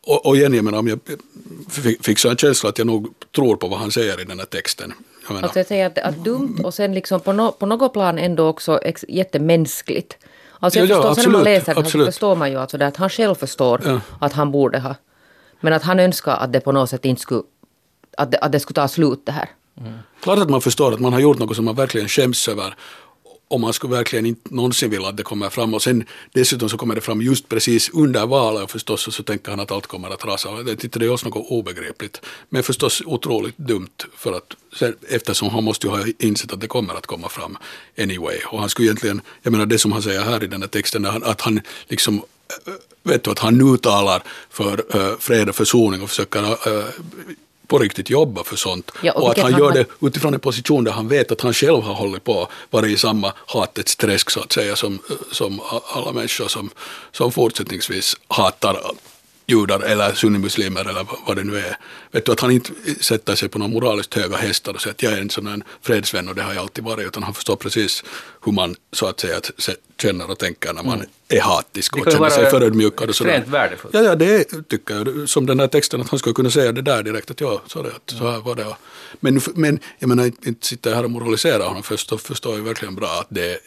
[0.07, 1.01] och, och igen, jag menar, om jag
[2.01, 4.47] fick så en känsla att jag nog tror på vad han säger i den här
[4.47, 4.93] texten.
[5.23, 5.43] Jag menar.
[5.43, 8.47] Alltså jag säger att, att dumt och sen liksom på, no, på något plan ändå
[8.47, 10.17] också ex, jättemänskligt.
[10.59, 12.57] Alltså jag ja, förstår, ja, absolut, sen när man läser det så förstår man ju
[12.57, 14.01] alltså det att han själv förstår ja.
[14.21, 14.95] att han borde ha
[15.63, 17.43] men att han önskar att det på något sätt inte skulle,
[18.17, 19.49] att det, att det skulle ta slut det här.
[19.81, 19.99] Mm.
[20.21, 22.75] Klart att man förstår att man har gjort något som man verkligen skäms över
[23.53, 26.77] och man skulle verkligen inte någonsin vilja att det kommer fram och sen dessutom så
[26.77, 29.87] kommer det fram just precis under valet och förstås och så tänker han att allt
[29.87, 30.49] kommer att rasa.
[30.67, 32.21] Jag tyckte det är också något obegripligt.
[32.49, 34.57] Men förstås otroligt dumt för att
[35.09, 37.59] eftersom han måste ju ha insett att det kommer att komma fram
[37.99, 38.39] anyway.
[38.47, 41.07] Och han skulle egentligen, jag menar det som han säger här i den här texten,
[41.07, 42.23] att han liksom
[43.03, 46.85] vet du, att han nu talar för uh, fred och försoning och försöker uh,
[47.67, 48.91] på riktigt jobba för sånt.
[49.03, 51.55] Ja, och, och att han gör det utifrån en position där han vet att han
[51.55, 54.99] själv har hållit på varit i samma hatets träsk så att säga som,
[55.33, 55.61] som
[55.95, 56.71] alla människor som,
[57.13, 58.81] som fortsättningsvis hatar
[59.53, 61.77] judar eller sunnimuslimer eller vad det nu är.
[62.11, 65.03] Vet du, att han inte sätter sig på några moraliskt höga hästar och säger att
[65.03, 67.57] jag är en sån här fredsvän och det har jag alltid varit, utan han förstår
[67.57, 68.05] precis
[68.45, 69.41] hur man så att säga
[70.03, 71.07] känner och tänker när man mm.
[71.29, 73.09] är hatisk och känner sig förödmjukad.
[73.09, 73.45] Och sådär.
[73.47, 73.95] värdefullt.
[73.95, 75.29] Ja, ja, det tycker jag.
[75.29, 77.83] Som den här texten, att han skulle kunna säga det där direkt, att ja, så,
[77.83, 78.77] det, att, så här var det.
[79.21, 82.65] Men, men jag menar, inte sitter jag här och moraliserar honom, först då förstår jag
[82.65, 83.59] verkligen bra att det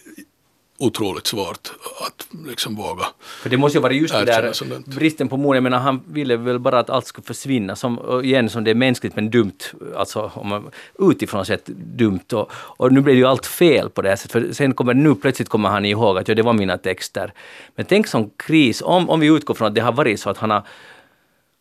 [0.78, 1.72] otroligt svårt
[2.08, 3.06] att liksom våga
[3.42, 4.54] För det måste ju vara just det där
[4.96, 5.56] bristen på mod.
[5.56, 7.76] Jag menar han ville väl bara att allt skulle försvinna.
[7.76, 9.60] Som, igen som det är mänskligt men dumt.
[9.96, 12.34] Alltså om man, utifrån sett dumt.
[12.34, 14.32] Och, och nu blev det ju allt fel på det här sättet.
[14.32, 17.34] För sen kommer nu plötsligt kommer han ihåg att ja, det var mina texter.
[17.76, 20.38] Men tänk som kris, om, om vi utgår från att det har varit så att
[20.38, 20.64] han har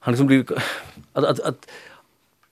[0.04, 0.50] han liksom blivit,
[1.12, 1.70] att, att, att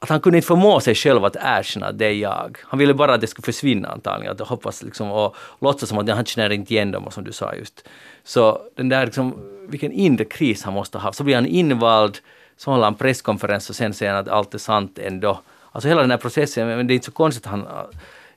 [0.02, 2.58] att han kunde inte förmå sig själv att erkänna att det är jag.
[2.62, 4.32] Han ville bara att det skulle försvinna antagligen.
[4.32, 7.54] Att hoppas liksom, och låtsas som att han känner inte igen dem, som du sa
[7.54, 7.88] just.
[8.24, 9.34] Så den där liksom,
[9.68, 11.18] vilken inre kris han måste ha haft.
[11.18, 12.18] Så blir han invald,
[12.56, 15.40] så håller han presskonferens och sen säger han att allt är sant ändå.
[15.72, 17.68] Alltså hela den här processen, men det är inte så konstigt att han äh,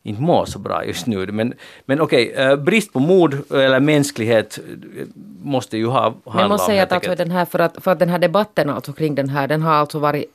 [0.04, 1.32] inte mår så bra just nu.
[1.32, 1.54] Men,
[1.86, 4.60] men okej, okay, äh, brist på mod eller mänsklighet
[4.98, 5.06] äh,
[5.44, 6.40] måste ju ha handla om.
[6.40, 8.94] Jag måste säga att, alltså den här, för, att, för att den här debatten alltså
[8.94, 10.35] kring den här, den har alltså varit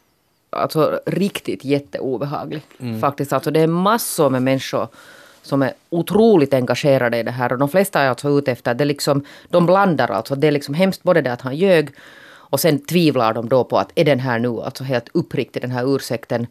[0.50, 2.62] alltså riktigt jätteobehaglig.
[2.80, 3.00] Mm.
[3.00, 4.88] Faktiskt, alltså det är massor med människor
[5.42, 7.52] som är otroligt engagerade i det här.
[7.52, 10.34] Och de flesta är alltså ute efter, det liksom, de blandar alltså.
[10.34, 11.90] Det är liksom hemskt både det att han ljög
[12.50, 15.70] och sen tvivlar de då på att är den här nu alltså helt uppriktig den
[15.70, 16.46] här ursäkten.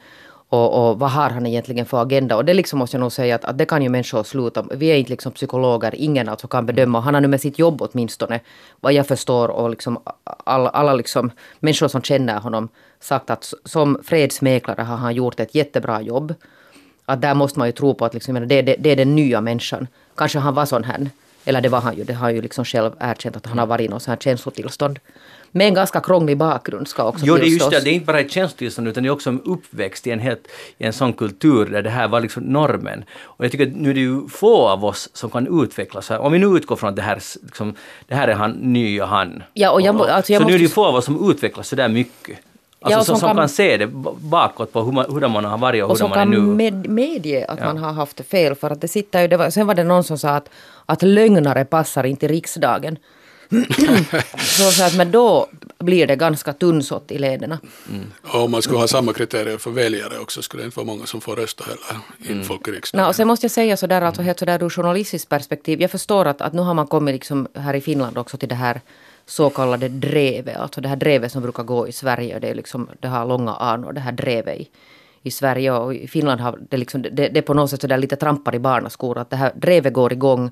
[0.52, 2.36] Och, och, vad har han egentligen för agenda?
[2.36, 4.66] Och det liksom måste jag nog säga att, att det kan ju människor sluta.
[4.72, 7.00] Vi är inte liksom psykologer, ingen alltså kan bedöma.
[7.00, 8.40] Han har nu med sitt jobb åtminstone,
[8.80, 14.00] vad jag förstår, och liksom alla, alla liksom människor som känner honom sagt att som
[14.04, 16.34] fredsmäklare har han gjort ett jättebra jobb.
[17.06, 19.42] Att där måste man ju tro på att liksom, det, det, det är den nya
[19.42, 19.88] människan.
[20.16, 21.10] Kanske han var sån här.
[21.46, 23.66] Eller det var han ju, det har han ju liksom själv erkänt att han har
[23.66, 25.00] varit i något sånt här känslotillstånd.
[25.52, 28.06] Med en ganska krånglig bakgrund ska också Jo, det är just det, det är inte
[28.06, 31.14] bara ett känslotillstånd utan det är också en uppväxt i en, helt, i en sån
[31.14, 33.04] kultur där det här var liksom normen.
[33.24, 36.12] Och jag tycker att nu är det ju få av oss som kan utvecklas.
[36.12, 37.76] Om vi nu utgår från att det här, liksom,
[38.08, 39.44] det här är han, nya han.
[39.54, 40.46] Ja, och jag, alltså jag så måste...
[40.46, 42.40] nu är det ju få av oss som utvecklas så där mycket.
[42.82, 45.58] Alltså ja, som, som kan, kan, se det bakåt på hur man, hur man har
[45.58, 46.38] varit och, och hur man är nu.
[46.38, 47.66] Och som kan medge att ja.
[47.66, 48.56] man har haft fel.
[48.56, 50.50] För att det sitter ju, det var, sen var det någon som sa att,
[50.86, 52.98] att lögnare passar inte i riksdagen.
[54.40, 57.60] Så, så att, men då blir det ganska tunnsått i lederna.
[57.90, 58.12] Mm.
[58.22, 61.06] Och om man skulle ha samma kriterier för väljare också skulle det inte vara många
[61.06, 62.44] som får rösta heller i mm.
[62.44, 63.04] folk i riksdagen.
[63.04, 65.82] No, och sen måste jag säga sådär, alltså, helt sådär ur journalistiskt perspektiv.
[65.82, 68.56] Jag förstår att, att nu har man kommit liksom här i Finland också till det
[68.56, 68.82] här
[69.26, 72.40] så kallade drevet, alltså det här drevet som brukar gå i Sverige.
[72.40, 74.70] Det, är liksom, det har långa anor, det här drevet i,
[75.24, 75.72] i Sverige.
[75.72, 78.56] Och i Finland har det, liksom, det, det är på något sätt sådär lite trampar
[78.56, 79.18] i barnaskor.
[79.18, 80.52] Att det här drevet går igång.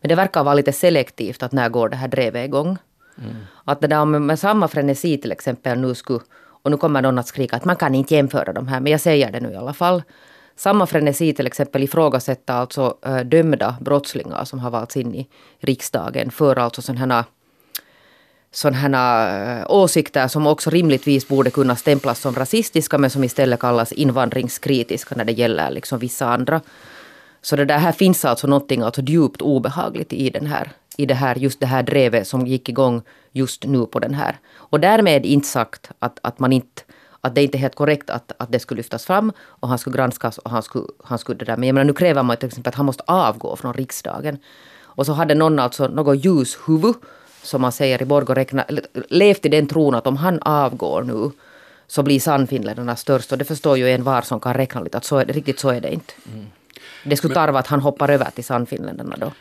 [0.00, 2.78] Men det verkar vara lite selektivt att när går det här drevet igång.
[3.18, 3.36] Mm.
[3.64, 6.20] Att det där med, samma frenesi till exempel nu skulle
[6.62, 9.00] Och nu kommer någon att skrika att man kan inte jämföra de här, men jag
[9.00, 10.02] säger det nu i alla fall.
[10.56, 15.28] Samma frenesi till exempel ifrågasätta alltså äh, dömda brottslingar som har valts in i
[15.60, 17.24] riksdagen för alltså sådana
[18.50, 25.14] sådana åsikter som också rimligtvis borde kunna stämplas som rasistiska men som istället kallas invandringskritiska
[25.14, 26.60] när det gäller liksom vissa andra.
[27.42, 31.14] Så det där här finns alltså någonting alltså djupt obehagligt i, den här, i det
[31.14, 34.38] här, just det här drevet som gick igång just nu på den här.
[34.56, 36.82] Och därmed inte sagt att, att man inte
[37.20, 39.96] att det inte är helt korrekt att, att det skulle lyftas fram och han skulle
[39.96, 41.56] granskas och han skulle, han skulle det där.
[41.56, 44.38] Men jag menar, nu kräver man till exempel att han måste avgå från riksdagen.
[44.80, 46.94] Och så hade någon alltså något ljushuvud
[47.42, 48.64] som man säger i Borgå, räkna,
[49.08, 51.30] levt i den tron att om han avgår nu
[51.86, 53.32] så blir Sannfinländarna störst.
[53.32, 55.58] Och det förstår ju en var som kan räkna lite att så är det, riktigt
[55.58, 56.12] så är det inte.
[56.32, 56.46] Mm.
[57.02, 59.32] Det skulle tarva att han hoppar över till Sannfinländarna då.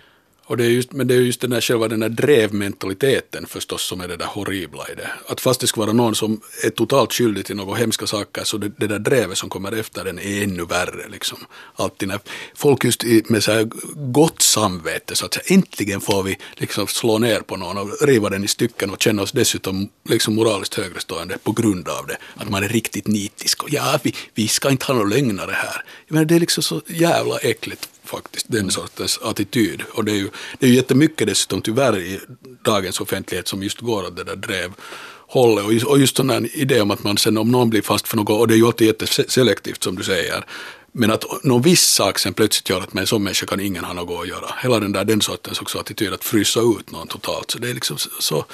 [0.49, 3.81] Och det är just, men det är just den där själva den där drevmentaliteten förstås
[3.81, 5.09] som är det där horribla i det.
[5.27, 8.57] Att fast det ska vara någon som är totalt skyldig till några hemska saker så
[8.57, 11.07] det, det där drevet som kommer efter den är ännu värre.
[11.09, 11.37] Liksom.
[11.75, 12.19] Alltid när
[12.55, 13.67] folk just i, med så här
[14.11, 18.29] gott samvete så att säga, äntligen får vi liksom slå ner på någon och riva
[18.29, 22.17] den i stycken och känna oss dessutom liksom moraliskt högrestående på grund av det.
[22.35, 25.83] Att man är riktigt nitisk och ja, vi, vi ska inte ha några lögnare här.
[26.07, 29.83] Jag menar, det är liksom så jävla äckligt faktiskt, den sortens attityd.
[29.93, 32.19] Och det är ju, det är ju jättemycket dessutom tyvärr i
[32.65, 34.73] dagens offentlighet som just går åt det där drev
[35.27, 35.65] hållet.
[35.65, 38.07] Och just, och just sån här idé om att man sen om någon blir fast
[38.07, 40.45] för något, och det är ju alltid jätteselektivt som du säger,
[40.91, 43.83] men att någon viss sak sen plötsligt gör att med en sån människa kan ingen
[43.83, 44.55] ha något att göra.
[44.61, 47.51] Hela den där den sortens också attityd att frysa ut någon totalt.
[47.51, 48.45] Så det är liksom så,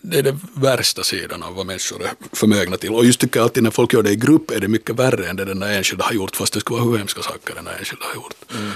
[0.00, 2.90] det är den värsta sidan av vad människor är förmögna till.
[2.90, 5.26] Och just tycker jag alltid när folk gör det i grupp är det mycket värre
[5.26, 7.64] än det den där enskilda har gjort, fast det skulle vara hur hemska saker den
[7.64, 8.34] där enskilda har gjort.
[8.54, 8.70] Mm.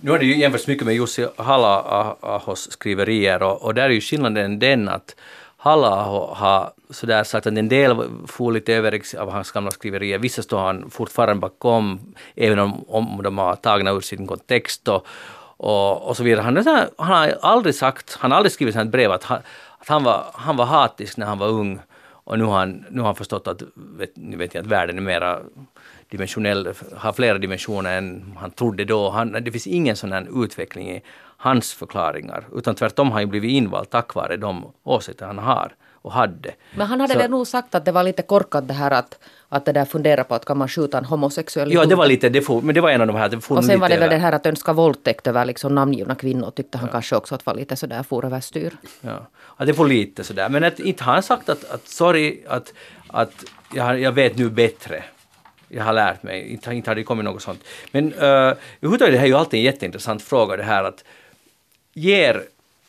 [0.00, 4.00] Nu har det ju jämförts mycket med Jussi Halla-ahos skriverier och, och där är ju
[4.00, 5.14] skillnaden den att
[5.56, 10.42] Halla-aho har sådär sagt att en del får lite över av hans gamla skriverier, vissa
[10.42, 15.06] står han fortfarande bakom, även om, om de har tagna ur sin kontext och,
[15.56, 16.42] och, och så vidare.
[16.42, 16.56] Han,
[16.98, 19.38] han har aldrig sagt, han har aldrig skrivit ett brev att han,
[19.84, 21.80] att han, var, han var hatisk när han var ung
[22.24, 24.96] och nu har han, nu har han förstått att, vet, nu vet jag att världen
[24.96, 25.40] är mera
[26.08, 29.10] dimensionell, har flera dimensioner än han trodde då.
[29.10, 31.02] Han, det finns ingen sån här utveckling i
[31.36, 36.12] hans förklaringar, utan tvärtom har han blivit invald tack vare de åsikter han har och
[36.12, 36.54] hade.
[36.76, 39.18] Men han hade så, väl nog sagt att det var lite korkat det här att,
[39.48, 42.28] att det där fundera på att kan man skjuta en homosexuell Ja, det var lite,
[42.28, 43.28] det for, men det var en av de här.
[43.28, 46.50] Det och sen var det väl det här att önska våldtäkt över liksom namngivna kvinnor
[46.50, 46.92] tyckte han ja.
[46.92, 48.76] kanske också att var lite sådär for överstyr.
[49.00, 49.26] Ja.
[49.58, 50.48] ja, det får lite sådär.
[50.48, 52.72] Men att, inte han sagt att, att sorry, att,
[53.06, 55.04] att jag, jag vet nu bättre
[55.68, 56.52] jag har lärt mig.
[56.52, 57.64] Inte, inte har det kommit något sånt.
[57.92, 61.04] Men uh, överhuvudtaget det här är ju alltid en jätteintressant fråga det här att
[61.94, 62.42] ger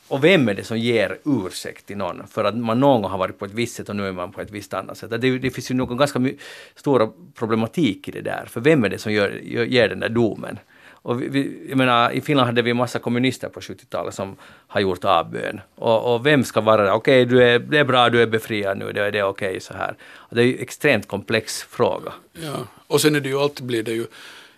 [0.07, 3.17] och vem är det som ger ursäkt till någon för att man någon gång har
[3.17, 5.09] varit på ett visst sätt och nu är man på ett visst annat sätt?
[5.21, 6.29] Det, det finns ju någon ganska
[6.75, 8.45] stora problematik i det där.
[8.49, 9.29] För vem är det som gör,
[9.65, 10.59] ger den där domen?
[11.05, 14.35] Och vi, vi, jag menar, I Finland hade vi en massa kommunister på 70-talet som
[14.67, 15.61] har gjort avbön.
[15.75, 16.91] Och, och vem ska vara det?
[16.91, 19.59] Okej, okay, är, det är bra, du är befriad nu, det, det är okej okay,
[19.59, 19.95] så här.
[20.13, 22.13] Och det är ju en extremt komplex fråga.
[22.33, 22.55] Ja,
[22.87, 24.05] och sen är det ju alltid blir det ju,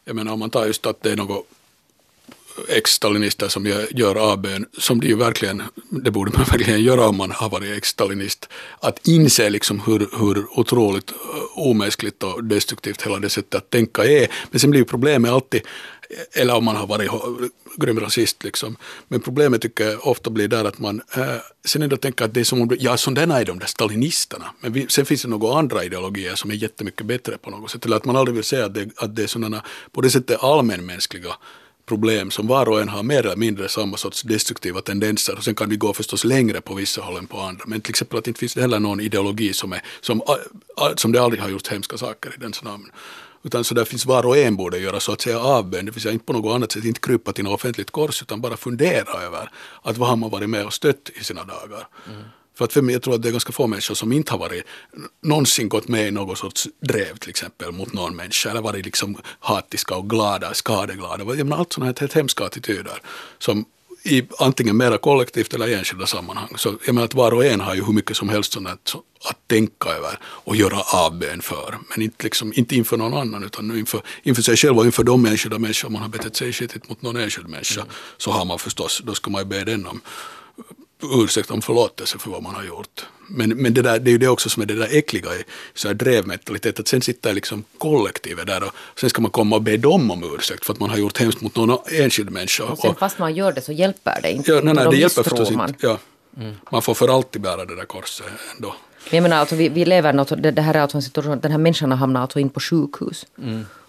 [0.03, 1.47] jag menar om man tar just att det är något
[2.69, 7.31] ex-stalinister som gör avbön, som det ju verkligen, det borde man verkligen göra om man
[7.31, 11.17] har varit ex-stalinist, att inse liksom hur, hur otroligt eh,
[11.53, 14.27] omänskligt och destruktivt hela det sättet att tänka är.
[14.51, 15.61] Men sen blir ju problemet alltid,
[16.33, 17.11] eller om man har varit
[17.77, 18.77] grym rasist liksom.
[19.07, 21.23] Men problemet tycker jag ofta blir där att man äh,
[21.65, 24.45] sen ändå tänker att det är som om, ja sådana är de där stalinisterna.
[24.59, 27.85] Men vi, sen finns det några andra ideologier som är jättemycket bättre på något sätt.
[27.85, 30.43] Eller att man aldrig vill säga att det, att det är sådana på det sättet
[30.43, 31.35] allmänmänskliga
[31.87, 35.55] problem som var och en har mer eller mindre samma sorts destruktiva tendenser och sen
[35.55, 37.63] kan vi gå förstås längre på vissa håll än på andra.
[37.67, 40.21] Men till exempel att det inte finns heller någon ideologi som, är, som,
[40.95, 42.91] som det aldrig har gjort hemska saker i dens namn.
[43.43, 46.01] Utan så där finns var och en borde göra så att säga avbön, det vill
[46.01, 49.21] säga inte på något annat sätt, inte krypa till något offentligt kors utan bara fundera
[49.21, 51.87] över att vad har man varit med och stött i sina dagar.
[52.07, 52.23] Mm.
[52.57, 54.39] För att för mig, jag tror att det är ganska få människor som inte har
[54.39, 54.63] varit,
[55.23, 59.17] någonsin gått med i någon sorts drev till exempel mot någon människa eller varit liksom
[59.39, 61.23] hatiska och glada, skadeglada.
[61.23, 63.01] Jag menar, allt sådana här helt hemska attityder
[63.39, 63.65] som
[64.03, 66.49] i antingen mera kollektivt eller i enskilda sammanhang.
[66.55, 68.95] Så jag menar att var och en har ju hur mycket som helst sånt att,
[69.29, 71.77] att tänka över och göra avbön för.
[71.89, 75.25] Men inte, liksom, inte inför någon annan utan inför, inför sig själv och inför de
[75.25, 77.81] enskilda människor man har betett sig skitigt mot någon enskild människa.
[77.81, 77.93] Mm.
[78.17, 80.01] Så har man förstås, då ska man ju be den om
[81.03, 83.05] ursäkt om förlåtelse för vad man har gjort.
[83.29, 85.43] Men, men det, där, det är ju det också som är det där äckliga i
[85.73, 89.61] så här drevmentalitet, att sen sitter liksom kollektivet där och sen ska man komma och
[89.61, 92.63] be dem om ursäkt för att man har gjort hemskt mot någon enskild människa.
[92.63, 94.51] Och sen fast man gör det så hjälper det inte.
[94.51, 95.69] Ja, nej, nej, det hjälper förstås man.
[95.69, 95.87] inte.
[95.87, 95.97] Ja.
[96.71, 98.75] Man får för alltid bära det där korset ändå.
[99.09, 101.39] Men jag menar, alltså, vi, vi lever något, det, det här är alltså en situation,
[101.39, 103.25] den här människan har hamnat alltså in på sjukhus.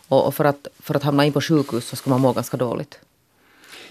[0.09, 2.57] Och, och för, att, för att hamna in på sjukhus så ska man må ganska
[2.57, 2.99] dåligt.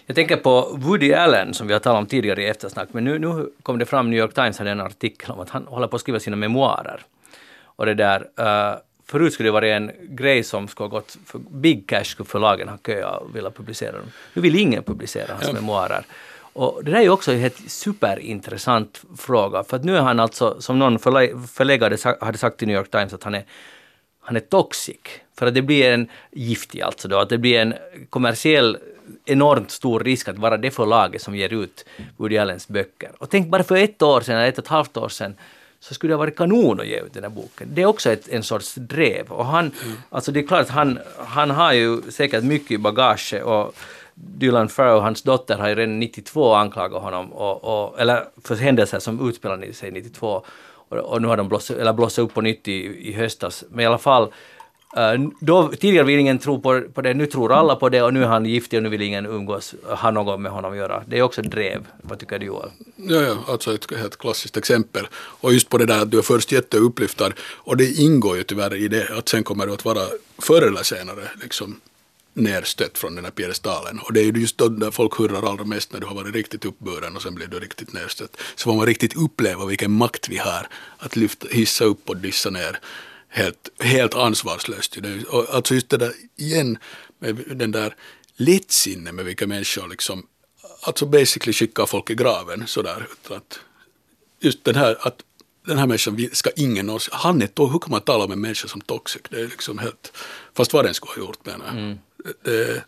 [0.09, 3.19] Jag tänker på Woody Allen som vi har talat om tidigare i eftersnack, men nu,
[3.19, 5.95] nu kom det fram, New York Times hade en artikel om att han håller på
[5.95, 7.01] att skriva sina memoarer.
[7.63, 11.39] Och det där, uh, förut skulle det vara en grej som skulle ha gått, för
[11.39, 14.11] Big Cash skulle förlagen ha köat och vilja publicera dem.
[14.33, 15.53] Nu vill ingen publicera hans Ja.
[15.53, 16.05] memoarer.
[16.53, 20.61] Och det där är ju också en superintressant fråga, för att nu är han alltså,
[20.61, 23.43] som någon förlä- förläggare hade sagt till New York Times, att han är
[24.21, 24.97] han är toxic.
[25.37, 27.73] För att det blir en giftig alltså då, att det blir en
[28.09, 28.77] kommersiell
[29.25, 31.85] enormt stor risk att vara det förlaget som ger ut
[32.17, 33.11] Woody Allens böcker.
[33.17, 35.35] Och tänk bara för ett år sedan, eller ett och ett halvt år sedan,
[35.79, 37.69] så skulle det ha varit kanon att ge ut den här boken.
[37.73, 39.31] Det är också ett, en sorts drev.
[39.31, 39.71] Och han,
[40.09, 43.75] alltså det är klart han, han har ju säkert mycket i bagage och
[44.13, 48.99] Dylan Farrow, hans dotter, har ju redan 92 anklagat honom, och, och, eller för händelser
[48.99, 50.43] som utspelade sig 92.
[50.89, 53.63] Och, och nu har de eller blossat upp på nytt i, i höstas.
[53.69, 54.31] Men i alla fall,
[54.95, 58.13] Eh, då, tidigare ville ingen tro på, på det, nu tror alla på det och
[58.13, 61.03] nu är han giftig och nu vill ingen umgås, ha något med honom att göra.
[61.07, 61.85] Det är också drev.
[62.01, 62.69] Vad tycker du Joel?
[62.95, 65.07] Ja, ja, alltså ett helt klassiskt exempel.
[65.13, 68.75] Och just på det där att du är först jätteupplyftad och det ingår ju tyvärr
[68.75, 70.01] i det att sen kommer du att vara
[70.37, 71.79] förr eller senare liksom
[72.37, 73.99] nerstött från den här piedestalen.
[73.99, 76.35] Och det är ju just då där folk hurrar allra mest när du har varit
[76.35, 78.37] riktigt uppburen och sen blir du riktigt nerstött.
[78.55, 82.49] Så får man riktigt uppleva vilken makt vi har att lyfta, hissa upp och dissa
[82.49, 82.79] ner
[83.29, 84.97] helt, helt ansvarslöst.
[85.29, 86.77] Och Alltså just det där igen
[87.19, 87.95] med den där
[88.35, 90.27] lättsinne med vilka människor liksom
[90.81, 93.07] alltså basically skickar folk i graven sådär.
[93.29, 93.59] Att
[94.39, 95.23] just den här att
[95.65, 98.67] den här människan ska ingen någonsin, han är hur kan man tala om en människa
[98.67, 99.21] som toxic?
[99.29, 100.13] Det är liksom helt,
[100.53, 101.97] fast vad den skulle ha gjort menar jag.
[102.43, 102.83] Det,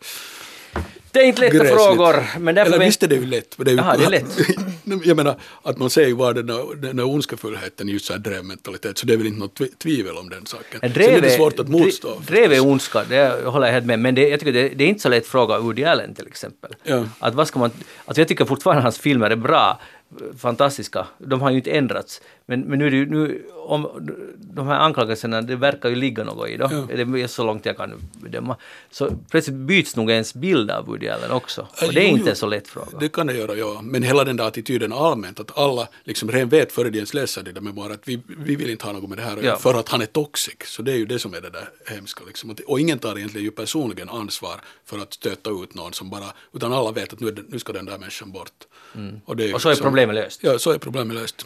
[1.11, 1.73] Det är inte lätta Gräsligt.
[1.79, 2.69] frågor, men därför...
[2.71, 3.55] Eller vi- visst är det ju lätt.
[3.57, 4.37] Det är ju, Jaha, det är lätt.
[5.05, 8.97] jag menar, att man säger vad den här, den här ondskefullheten, just så här drevmentalitet,
[8.97, 10.79] så det är väl inte något tvi- tvivel om den saken.
[10.81, 12.07] Men Sen är det svårt att motstå.
[12.07, 14.83] dre- Drev är ondska, det håller jag helt med Men det, jag tycker det, det
[14.83, 16.75] är inte så lätt fråga Woody Allen till exempel.
[16.83, 17.05] Ja.
[17.19, 17.71] Att vad ska man,
[18.05, 19.79] alltså jag tycker fortfarande hans filmer är bra,
[20.37, 21.07] fantastiska.
[21.17, 22.21] De har ju inte ändrats.
[22.49, 23.87] Men, men nu är det ju, nu, om
[24.37, 26.67] de här anklagelserna, det verkar ju ligga något i då.
[26.71, 26.95] Ja.
[26.95, 28.55] Det är så långt jag kan bedöma.
[28.91, 31.61] Så plötsligt byts nog ens bild av Woody Allen också.
[31.87, 32.99] Och det är jo, inte en så lätt fråga.
[32.99, 33.79] Det kan det göra, ja.
[33.83, 37.43] Men hela den där attityden allmänt, att alla liksom redan vet före de ens läser
[37.43, 39.43] det där med bara att vi, vi vill inte ha något med det här att
[39.43, 39.55] Ja.
[39.57, 40.55] för att han är toxic.
[40.65, 42.23] Så det är ju det som är det där hemska.
[42.27, 42.55] Liksom.
[42.67, 46.73] Och ingen tar egentligen ju personligen ansvar för att stöta ut någon som bara, utan
[46.73, 48.49] alla vet att nu, nu ska den där människan bort.
[49.25, 49.55] Och, det är ju Mm.
[49.55, 50.39] Och så är liksom- problemet löst.
[50.43, 51.45] Ja, så är problemet löst.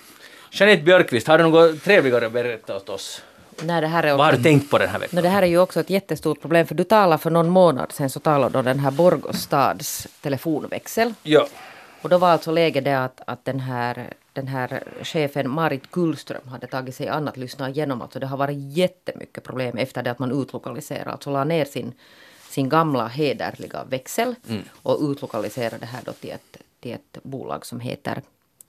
[0.56, 3.22] Jeanette Björkqvist, har du något trevligare att berätta åt oss?
[3.62, 5.16] Nej, det här är Vad har också, du tänkt på den här veckan?
[5.18, 6.68] no, det här är ju också ett jättestort problem.
[6.68, 11.13] För du talade för någon månad sedan så talade du om den här Borgostads telefonväxel.
[11.24, 11.48] Ja.
[12.02, 16.48] Och då var alltså läget det att, att den, här, den här chefen Marit Gullström
[16.48, 18.02] hade tagit sig an att lyssna igenom.
[18.02, 21.94] Alltså det har varit jättemycket problem efter det att man utlokaliserade, alltså la ner sin,
[22.50, 24.36] sin gamla hederliga växel
[24.72, 28.22] och utlokaliserade det här då till ett, till ett bolag som heter,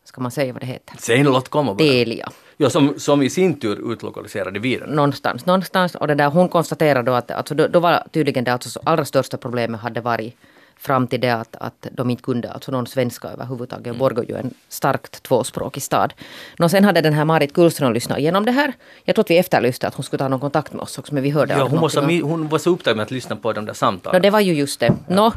[0.04, 0.96] ska man säga vad det heter?
[0.98, 1.88] Säg nu låt komma bara.
[1.88, 2.28] Telia.
[2.56, 4.90] Ja, som, som i sin tur utlokaliserade vidare.
[4.90, 5.94] någonstans, någonstans.
[5.94, 8.80] Och det där, hon konstaterade då att alltså, då, då var tydligen det alltså, så
[8.84, 10.36] allra största problemet hade varit
[10.76, 13.86] fram till det att, att de inte kunde alltså någon svenska överhuvudtaget.
[13.86, 13.98] Mm.
[13.98, 16.12] Borgå är ju en starkt tvåspråkig stad.
[16.58, 18.72] Nå, sen hade den här Marit Gullström lyssnat igenom det här.
[19.04, 21.22] Jag tror att vi efterlyste att hon skulle ta någon kontakt med oss också, men
[21.22, 23.70] vi hörde Ja, hon, måste, hon var så upptagen med att lyssna på de där
[23.70, 24.22] Nå, samtalen.
[24.22, 24.92] det var ju just det.
[25.08, 25.32] Nå,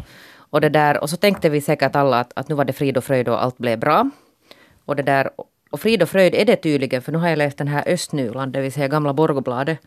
[0.50, 2.98] och, det där, och så tänkte vi säkert alla att, att nu var det frid
[2.98, 4.10] och fröjd och allt blev bra.
[4.88, 5.30] Och, det där,
[5.70, 8.54] och frid och fröjd är det tydligen, för nu har jag läst den här Östnyland,
[8.54, 9.80] det vill säga gamla Borgobladet.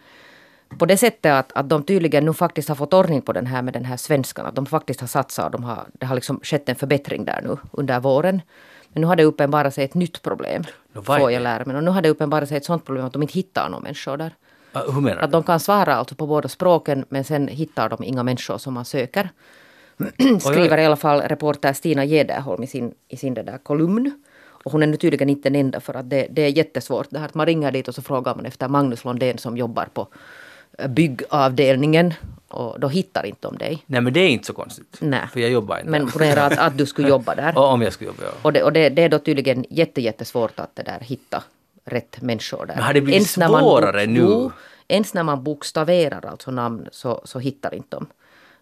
[0.79, 3.63] På det sättet att, att de tydligen nu faktiskt har fått ordning på den här
[3.63, 4.47] med den här svenskan.
[4.47, 7.41] Att de faktiskt har satsat och de har, det har liksom skett en förbättring där
[7.43, 8.43] nu under våren.
[8.93, 10.65] Men nu har det uppenbarat sig ett nytt problem.
[10.95, 11.77] Är får jag lära mig.
[11.77, 14.17] Och nu har det uppenbarat sig ett sånt problem att de inte hittar några människor
[14.17, 14.35] där.
[14.73, 15.33] Ah, Hur menar Att du?
[15.33, 18.85] de kan svara alltså på båda språken men sen hittar de inga människor som man
[18.85, 19.29] söker.
[20.41, 24.23] Skriver i alla fall reporter Stina Gederholm i sin, i sin där kolumn.
[24.65, 27.07] Och hon är nu tydligen inte den enda för att det, det är jättesvårt.
[27.11, 29.89] Det här att man ringer dit och så frågar man efter Magnus Londén som jobbar
[29.95, 30.09] på
[30.79, 32.15] eh, byggavdelningen.
[32.49, 33.85] Och då hittar inte de dig.
[33.87, 34.97] Nej, men det är inte så konstigt.
[35.01, 35.29] Nej.
[35.33, 37.59] För jag jobbar inte Men ponera att, att du skulle jobba där.
[37.59, 38.31] Och om jag skulle jobba, ja.
[38.43, 41.43] Och det, och det, det är då tydligen jätte, jättesvårt att det där hitta
[41.85, 42.75] rätt människor där.
[42.75, 44.51] Men har det blivit Ens när man svårare nu?
[44.89, 48.07] Ens när man bokstaverar alltså namn så, så hittar inte de.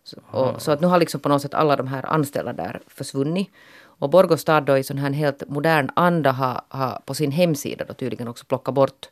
[0.05, 2.80] Så, och, så att nu har liksom på något sätt alla de här anställda där
[2.86, 3.51] försvunnit.
[3.99, 7.94] Och Borgostad då i sån här helt modern anda har, har på sin hemsida då
[7.94, 9.09] tydligen också plockat bort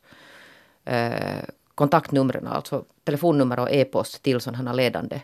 [0.84, 5.20] eh, kontaktnumren, alltså telefonnummer och e-post till sådana ledande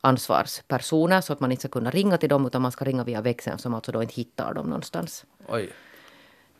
[0.00, 3.20] ansvarspersoner så att man inte ska kunna ringa till dem utan man ska ringa via
[3.20, 5.24] växeln som alltså då inte hittar dem någonstans.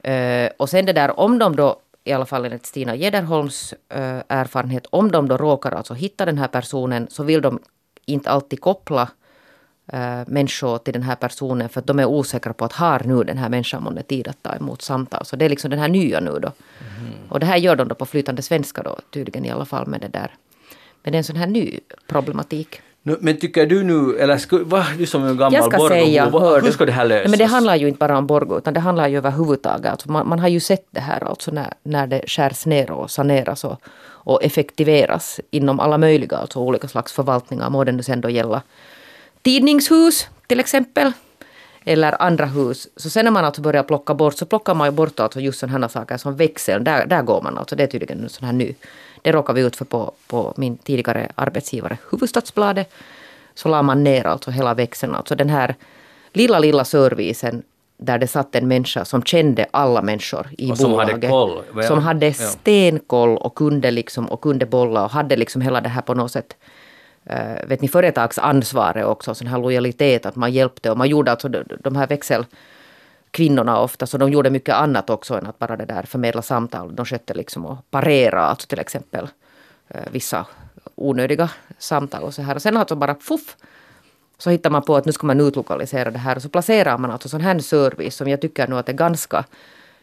[0.02, 4.22] Eh, och sen det där om de då, i alla fall enligt Stina Gederholms eh,
[4.28, 7.58] erfarenhet, om de då råkar alltså hitta den här personen så vill de
[8.06, 9.08] inte alltid koppla
[10.26, 13.38] människor till den här personen för att de är osäkra på att har nu den
[13.38, 15.24] här människan månne tid att ta emot samtal.
[15.24, 16.36] Så det är liksom den här nya nu då.
[16.38, 17.12] Mm.
[17.28, 20.00] Och det här gör de då på flytande svenska då tydligen i alla fall med
[20.00, 20.34] det där.
[21.02, 22.80] Men det är en sån här ny problematik.
[23.02, 26.30] Men tycker du nu, eller sku, va, du som är en gammal Jag ska säga,
[26.30, 27.24] hör hur ska det här lösas?
[27.24, 29.92] Nej, men det handlar ju inte bara om Borgå, utan det handlar ju överhuvudtaget.
[29.92, 33.10] Alltså man, man har ju sett det här alltså när, när det skärs ner och
[33.10, 37.70] saneras och, och effektiveras inom alla möjliga alltså olika slags förvaltningar.
[37.70, 38.62] Må det nu sen då gälla
[39.42, 41.12] tidningshus till exempel.
[41.84, 42.88] Eller andra hus.
[42.96, 45.60] Så sen när man alltså börjar plocka bort så plockar man ju bort alltså just
[45.60, 46.84] sådana saker som växeln.
[46.84, 47.76] Där, där går man alltså.
[47.76, 48.74] Det är tydligen en sån här ny.
[49.22, 52.92] Det råkar vi ut för på, på min tidigare arbetsgivare Hufvudstadsbladet.
[53.54, 55.14] Så la man ner alltså hela växeln.
[55.14, 55.74] Alltså den här
[56.32, 57.62] lilla, lilla servicen
[57.96, 61.14] där det satt en människa som kände alla människor i och som bolaget.
[61.14, 61.62] Hade koll.
[61.82, 66.02] Som hade stenkoll och kunde, liksom, och kunde bolla och hade liksom hela det här
[66.02, 66.56] på något sätt
[67.24, 71.48] Eh, vet ni, företagsansvaret också, sån här lojalitet, att man hjälpte och man gjorde alltså
[71.48, 76.02] de, här växelkvinnorna ofta, så de gjorde mycket annat också än att bara det där
[76.02, 76.96] förmedla samtal.
[76.96, 79.28] De skötte liksom och parera, alltså till exempel
[79.88, 80.46] eh, vissa
[80.94, 82.54] onödiga samtal och så här.
[82.54, 83.56] Och sen alltså bara fuff,
[84.38, 87.10] så hittar man på att nu ska man utlokalisera det här och så placerar man
[87.10, 89.44] alltså sån här service som jag tycker nu att är ganska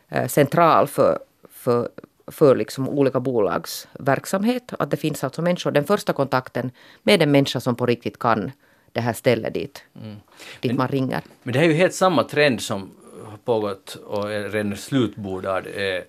[0.10, 1.90] eh, central för, för
[2.28, 4.74] för liksom olika bolags verksamhet.
[4.80, 6.72] Att det finns alltså människor, den första kontakten
[7.04, 8.52] med en människa som på riktigt kan
[8.92, 10.16] det här stället dit, mm.
[10.62, 11.22] dit men, man ringer.
[11.44, 12.92] Men det här är ju helt samma trend som
[13.26, 15.68] har pågått och är redan slutbordad.
[15.68, 16.02] Eh,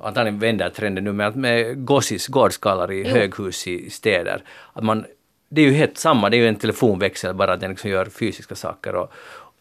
[0.00, 3.08] antagligen vänder trenden nu med, med gossis, gårdskallar i jo.
[3.08, 4.42] höghus i städer.
[4.72, 5.04] Att man,
[5.48, 8.06] det är ju helt samma, det är ju en telefonväxel bara att den liksom gör
[8.06, 9.12] fysiska saker och,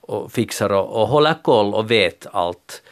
[0.02, 2.84] och fixar och, och håller koll och vet allt.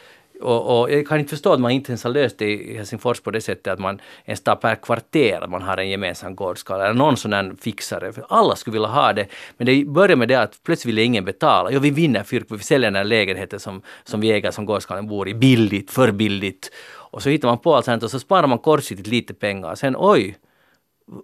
[0.42, 3.20] Och, och, jag kan inte förstå att man inte ens har löst det i Helsingfors
[3.20, 6.84] på det sättet att man ens tar per kvarter att man har en gemensam gårdskala
[6.84, 8.12] eller någon sån där fixare.
[8.12, 9.26] För alla skulle vilja ha det.
[9.56, 11.70] Men det börjar med det att plötsligt vill ingen betala.
[11.70, 15.06] Jo, vi vinner Fyrk, vi säljer den här lägenheten som, som vi äger som gårdskalan
[15.06, 16.70] bor i billigt, för billigt.
[17.10, 19.74] Och så hittar man på allt sånt och så sparar man kortsiktigt lite pengar.
[19.74, 20.38] Sen oj,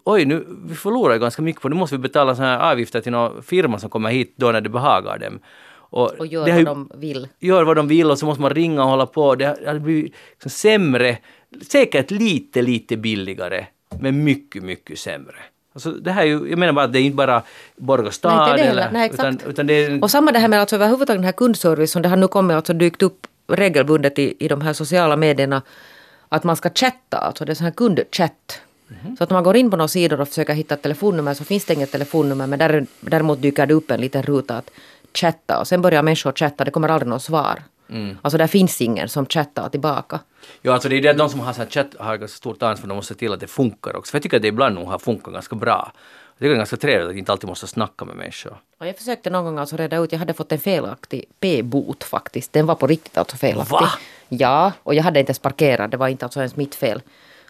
[0.05, 1.75] oj, nu, vi förlorar ganska mycket på det.
[1.75, 4.61] Nu måste vi betala såna här avgifter till någon firma som kommer hit då när
[4.61, 5.41] det behagar dem.
[5.91, 7.29] Och, och gör vad de vill.
[7.39, 9.35] Gör vad de vill och så måste man ringa och hålla på.
[9.35, 11.19] Det har blivit liksom sämre,
[11.69, 13.67] säkert lite, lite billigare,
[14.01, 15.37] men mycket, mycket sämre.
[15.77, 17.43] Alltså det här är ju, jag menar bara att det är inte bara
[17.77, 18.49] Borgå stad.
[18.49, 19.11] Nej, det eller, Nej.
[19.13, 22.03] Utan, utan det är, och samma det här med alltså överhuvudtaget den här kundservice som
[22.03, 25.63] det har nu kommit, alltså dykt upp regelbundet i, i de här sociala medierna.
[26.29, 28.61] Att man ska chatta, alltså det är sån här kundchatt.
[28.89, 29.17] Mm.
[29.17, 31.45] Så att om man går in på några sidor och försöker hitta ett telefonnummer så
[31.45, 34.71] finns det inget telefonnummer men däremot dyker det upp en liten ruta att
[35.17, 37.63] chatta och sen börjar människor chatta, det kommer aldrig något svar.
[37.89, 38.19] Mm.
[38.23, 40.21] Alltså där finns ingen som chattar tillbaka.
[40.63, 42.89] Ja, alltså det är det att de som har så chatt har ganska stort ansvar,
[42.89, 44.11] de måste se till att det funkar också.
[44.11, 45.93] För jag tycker att det ibland nog har funkat ganska bra.
[45.95, 48.57] Jag tycker det är ganska trevligt att inte alltid måste snacka med människor.
[48.79, 52.53] Och jag försökte någon gång alltså reda ut, jag hade fått en felaktig p-bot faktiskt.
[52.53, 53.73] Den var på riktigt alltså felaktig.
[53.73, 53.89] Va?
[54.29, 57.03] Ja, och jag hade inte ens parkerat, det var inte alltså ens mitt fel.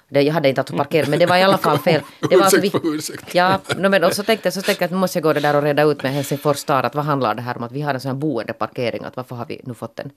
[0.08, 2.00] Det, jag hade inte alltså parkerat, men det var i alla fall fel.
[2.30, 3.34] Det var alltså vi, ursäkt.
[3.34, 5.40] Ja, no, men och så tänkte så tänkte jag att nu måste jag gå det
[5.40, 7.82] där och reda ut med Helsingfors stad att vad handlar det här om att vi
[7.82, 10.10] har en sån här boendeparkering, att varför har vi nu fått en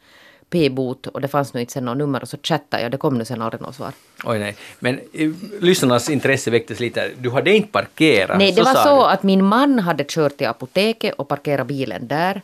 [0.50, 3.18] p-bot och det fanns nu inte sen något nummer och så chattade jag, det kom
[3.18, 3.92] nu sen aldrig något svar.
[4.24, 7.12] Oj nej, men uh, lyssnarnas intresse väcktes lite.
[7.18, 8.38] Du hade inte parkerat?
[8.38, 9.14] Nej, det så var så du.
[9.14, 12.42] att min man hade kört till apoteket och parkerat bilen där.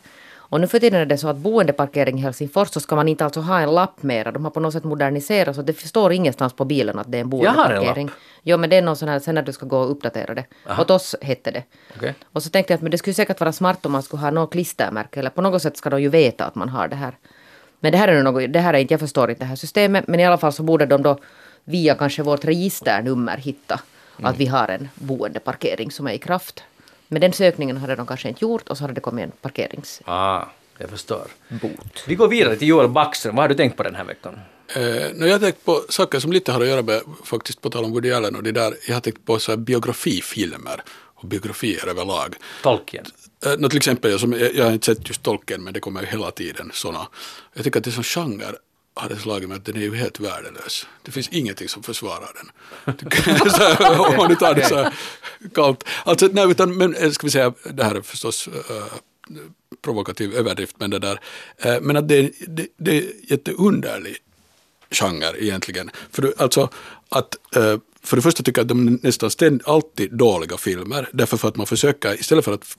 [0.48, 3.24] Och nu för tiden är det så att boendeparkering i Helsingfors så ska man inte
[3.24, 4.32] alltså ha en lapp mera.
[4.32, 7.20] De har på något sätt moderniserat så det står ingenstans på bilen att det är
[7.20, 7.84] en boendeparkering.
[7.84, 8.14] Jag har en lapp.
[8.42, 10.44] Jo men det är någon sån här, sen när du ska gå och uppdatera det.
[10.68, 10.82] Aha.
[10.82, 11.62] Åt oss hette det.
[11.96, 12.12] Okay.
[12.32, 14.30] Och så tänkte jag att men det skulle säkert vara smart om man skulle ha
[14.30, 17.14] något klistermärke eller på något sätt ska de ju veta att man har det här.
[17.80, 20.08] Men det här är något, det här är inte, jag förstår inte det här systemet
[20.08, 21.18] men i alla fall så borde de då
[21.64, 23.80] via kanske vårt registernummer hitta
[24.18, 24.30] mm.
[24.30, 26.64] att vi har en boendeparkering som är i kraft.
[27.08, 30.00] Men den sökningen hade de kanske inte gjort och så hade det kommit en parkerings...
[30.04, 30.44] Ah,
[30.78, 31.26] jag förstår.
[31.48, 32.04] Bot.
[32.06, 33.36] Vi går vidare till Joel Backström.
[33.36, 34.40] Vad har du tänkt på den här veckan?
[34.68, 37.84] Eh, jag har tänkt på saker som lite har att göra med, faktiskt på tal
[37.84, 40.82] om Woody Allen och det där, jag har tänkt på så här biografifilmer
[41.14, 42.36] och biografier överlag.
[42.62, 43.04] Tolkien?
[43.46, 46.00] Eh, till exempel, jag, som, jag, jag har inte sett just Tolkien men det kommer
[46.00, 47.08] ju hela tiden sådana.
[47.54, 48.52] Jag tycker att det är som genre
[48.98, 50.86] har det slagit mig att den är ju helt värdelös.
[51.02, 52.50] Det finns ingenting som försvarar den.
[54.10, 54.94] om man nu tar det så här
[55.54, 55.84] kallt.
[56.04, 58.98] Alltså, nej, utan, men eh, ska vi säga, det här är förstås äh,
[59.82, 61.20] provokativ överdrift, men det där.
[61.56, 64.16] Äh, men att det, det, det är jätteunderlig
[64.90, 65.90] genre egentligen.
[66.10, 66.68] För du, alltså
[67.08, 71.08] att eh, för det första tycker jag att de nästan ständigt, alltid dåliga filmer.
[71.12, 72.76] Därför för att man försöker, istället för att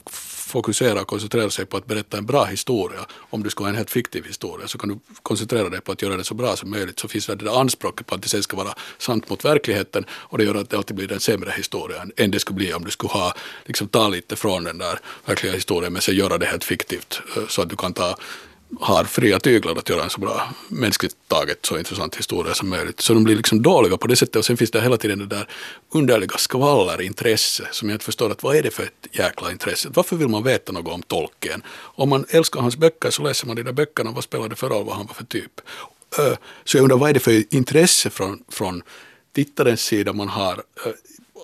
[0.47, 2.99] fokusera och koncentrera sig på att berätta en bra historia,
[3.29, 6.01] om du ska ha en helt fiktiv historia, så kan du koncentrera dig på att
[6.01, 6.99] göra det så bra som möjligt.
[6.99, 10.37] Så finns det där anspråket på att det sen ska vara sant mot verkligheten och
[10.37, 12.91] det gör att det alltid blir en sämre historia än det skulle bli om du
[12.91, 13.33] skulle ha,
[13.65, 17.47] liksom ta lite från den där verkliga historien men sen göra det helt fiktivt eh,
[17.47, 18.17] så att du kan ta
[18.79, 23.01] har fria tyglar att göra en så bra, mänskligt taget så intressant historia som möjligt.
[23.01, 25.25] Så de blir liksom dåliga på det sättet och sen finns det hela tiden det
[25.25, 25.47] där
[25.91, 29.89] underliga skvallerintresse som jag inte förstår att vad är det för ett jäkla intresse?
[29.93, 31.61] Varför vill man veta något om tolken?
[31.69, 34.69] Om man älskar hans böcker så läser man de där böckerna, vad spelar det för
[34.69, 35.61] roll vad han var för typ?
[36.63, 38.81] Så jag undrar vad är det för intresse från, från
[39.33, 40.63] tittarens sida man har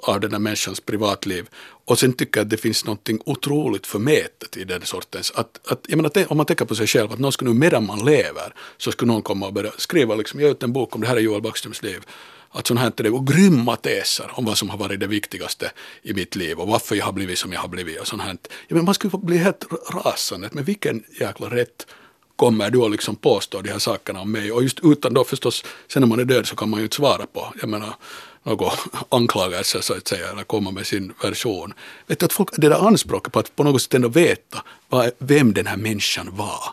[0.04, 1.50] av den här människans privatliv.
[1.86, 5.86] Och sen tycker jag att det finns något otroligt förmätet i den sortens, att, att
[5.88, 8.54] jag menar, om man tänker på sig själv, att någon skulle nu medan man lever,
[8.78, 11.08] så skulle någon komma och börja skriva, liksom, jag har ut en bok om det
[11.08, 12.02] här är Joel Backströms liv,
[12.50, 16.14] att sånt här inte och grymma teser om vad som har varit det viktigaste i
[16.14, 18.38] mitt liv och varför jag har blivit som jag har blivit och sånt här.
[18.68, 19.66] Ja, men man skulle bli helt
[20.06, 21.88] rasande, men vilken jäkla rätt
[22.36, 25.66] kommer du att liksom påstå de här sakerna om mig och just utan då förstås,
[25.88, 27.96] sen när man är död så kan man ju inte svara på, jag menar
[28.44, 28.72] någon
[29.10, 31.74] anklagelse så att säga, eller komma med sin version.
[32.08, 35.12] Vet du, att folk, det där anspråket på att på något sätt ändå veta vad,
[35.18, 36.64] vem den här människan var,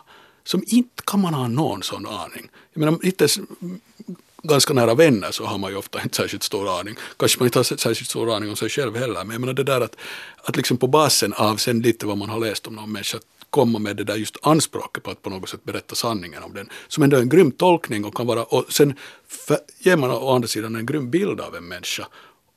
[0.43, 2.49] som inte kan man ha någon sån aning.
[2.73, 3.27] Jag menar, inte
[4.43, 6.95] ganska nära vänner så har man ju ofta inte särskilt stor aning.
[7.17, 9.63] Kanske man inte har särskilt stor aning om sig själv heller, men jag menar det
[9.63, 9.95] där att,
[10.43, 13.19] att liksom på basen av sen lite vad man har läst om någon människa,
[13.51, 16.69] komma med det där just anspråket på att på något sätt berätta sanningen om den.
[16.87, 18.93] Som ändå är en grym tolkning och kan vara, och sen
[19.79, 22.07] ger man å andra sidan en grym bild av en människa.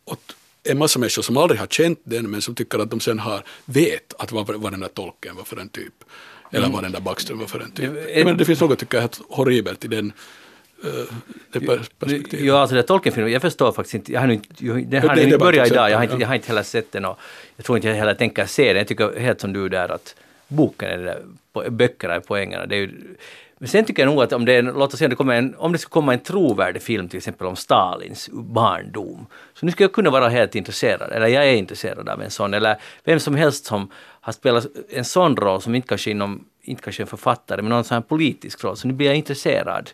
[0.04, 3.18] åt en massa människor som aldrig har känt den men som tycker att de sen
[3.18, 5.94] har vet att vad, vad den där tolken var för en typ.
[6.50, 6.72] Eller mm.
[6.72, 7.94] vad den där Backström var för en typ.
[7.94, 10.12] Det, men det finns något tycker jag helt horribelt i den
[11.52, 12.46] perspektivet.
[12.46, 14.40] Ja, alltså det Tolkien-filmen, jag förstår faktiskt inte, jag har nu,
[14.84, 17.18] den har inte börjat idag, jag har inte, jag har inte heller sett den och
[17.56, 18.76] jag tror inte jag heller tänker se den.
[18.76, 20.14] Jag tycker helt som du där att
[20.48, 21.22] boken eller
[21.70, 22.66] böckerna är poängerna.
[22.66, 23.16] Det är ju,
[23.58, 25.72] men sen tycker jag nog att om det, låt oss säga, det kommer en, om
[25.72, 29.92] det skulle komma en trovärdig film till exempel om Stalins barndom, så nu skulle jag
[29.92, 33.64] kunna vara helt intresserad, eller jag är intresserad av en sån, eller vem som helst
[33.64, 33.90] som
[34.20, 37.84] har spelat en sån roll som inte kanske inom, inte kanske en författare, men någon
[37.84, 39.90] sån här politisk roll, så nu blir jag intresserad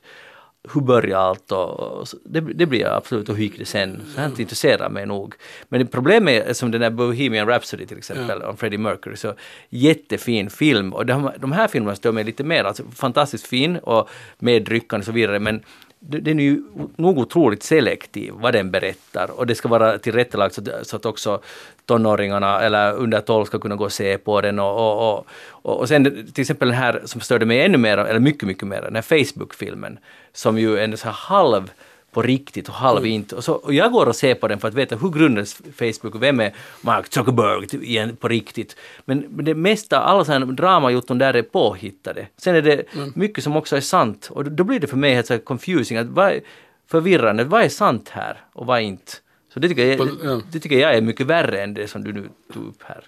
[0.68, 4.02] hur börjar allt och, och det, det, blir jag absolut och hur det sen.
[4.14, 5.34] Så jag inte intresserar mig nog.
[5.68, 9.34] Men problemet är som den där Bohemian Rhapsody till exempel om Freddie Mercury, så
[9.68, 10.92] jättefin film.
[10.92, 14.08] Och de, de här filmerna står mig lite mer, alltså fantastiskt fin och
[14.38, 15.62] medryckande och så vidare men
[16.02, 16.62] den är ju
[16.96, 19.30] nog otroligt selektiv vad den berättar.
[19.30, 21.40] Och det ska vara tillrättalagt så, så att också
[21.86, 24.58] tonåringarna eller under 12 ska kunna gå och se på den.
[24.58, 28.20] Och, och, och, och sen till exempel den här som störde mig ännu mer, eller
[28.20, 29.98] mycket, mycket mer, den här Facebook-filmen
[30.32, 31.70] som ju är en så halv
[32.12, 33.10] på riktigt och halv mm.
[33.10, 33.36] inte.
[33.36, 36.14] Och, så, och jag går och ser på den för att veta hur grundades Facebook
[36.14, 38.76] och vem är Mark Zuckerberg igen på riktigt.
[39.04, 42.26] Men, men det mesta, alla sådana dramajutton där är påhittade.
[42.36, 43.12] Sen är det mm.
[43.16, 45.98] mycket som också är sant och då, då blir det för mig helt så confusing,
[45.98, 46.40] att vad
[46.86, 49.12] förvirrande, vad är sant här och vad är inte.
[49.54, 52.12] Så det tycker, jag, det, det tycker jag är mycket värre än det som du
[52.12, 53.04] nu tog upp här.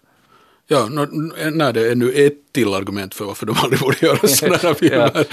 [0.72, 1.06] Ja,
[1.52, 5.10] nej, det är nu ett till argument för varför de aldrig borde göra sådana filmer.
[5.14, 5.24] ja.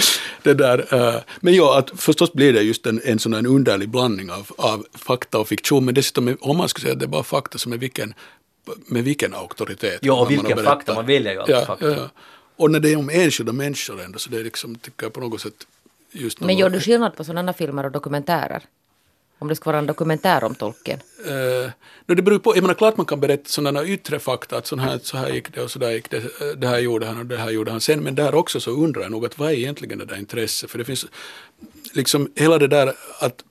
[0.43, 3.89] det där, uh, men ja, att förstås blir det just en, en sån här underlig
[3.89, 7.07] blandning av, av fakta och fiktion, men dessutom om man skulle säga att det är
[7.07, 8.13] bara fakta som är vilken,
[8.85, 9.99] med vilken auktoritet.
[10.01, 11.89] Ja, och vilken fakta, man väljer ju alltid ja, fakta.
[11.89, 12.09] Ja.
[12.55, 15.19] Och när det är om enskilda människor ändå, så det är liksom, tycker jag på
[15.19, 15.67] något sätt
[16.11, 18.63] just Men gör du skillnad på sådana filmer och dokumentärer?
[19.39, 20.99] Om det ska vara en dokumentär om tolken?
[21.27, 21.71] Uh, eh,
[22.05, 24.79] no, det beror på, jag menar klart man kan berätta sådana yttre fakta, att sån
[24.79, 27.19] här, så här gick det och så där gick det, eh, det här gjorde han
[27.19, 29.49] och det här gjorde han sen, men där också så undrar jag nog att vad
[29.49, 30.71] är egentligen det där intresset?
[30.71, 31.05] För det finns
[31.93, 33.43] liksom hela det där att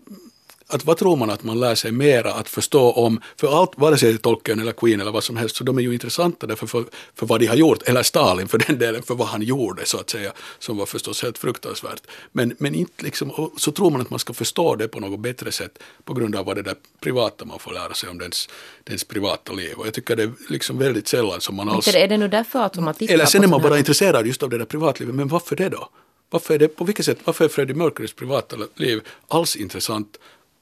[0.69, 3.99] att vad tror man att man lär sig mera att förstå om, för allt, vare
[3.99, 6.47] sig det är Tolkien eller Queen eller vad som helst, så de är ju intressanta
[6.47, 9.43] därför för, för vad de har gjort, eller Stalin för den delen, för vad han
[9.43, 12.03] gjorde så att säga, som var förstås helt fruktansvärt.
[12.33, 15.53] Men, men inte liksom, så tror man att man ska förstå det på något bättre
[15.53, 18.49] sätt på grund av vad det där privata man får lära sig om dens,
[18.85, 19.75] dens privata liv.
[19.77, 21.89] Och jag tycker det är liksom väldigt sällan som man alls...
[21.89, 24.51] Är det nu därför att man tittar Eller sen är man bara intresserad just av
[24.51, 25.89] det där privatlivet, men varför det då?
[26.31, 30.19] Varför är det, på vilket sätt, varför är Freddie Mercurys privata liv alls intressant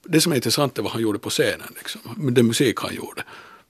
[0.08, 3.22] det som är intressant är vad han gjorde på scenen, liksom, den musik han gjorde.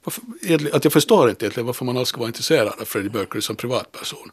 [0.04, 3.42] Varför, att jag förstår inte egentligen varför man alls ska vara intresserad av Freddie Mercury
[3.42, 4.30] som privatperson.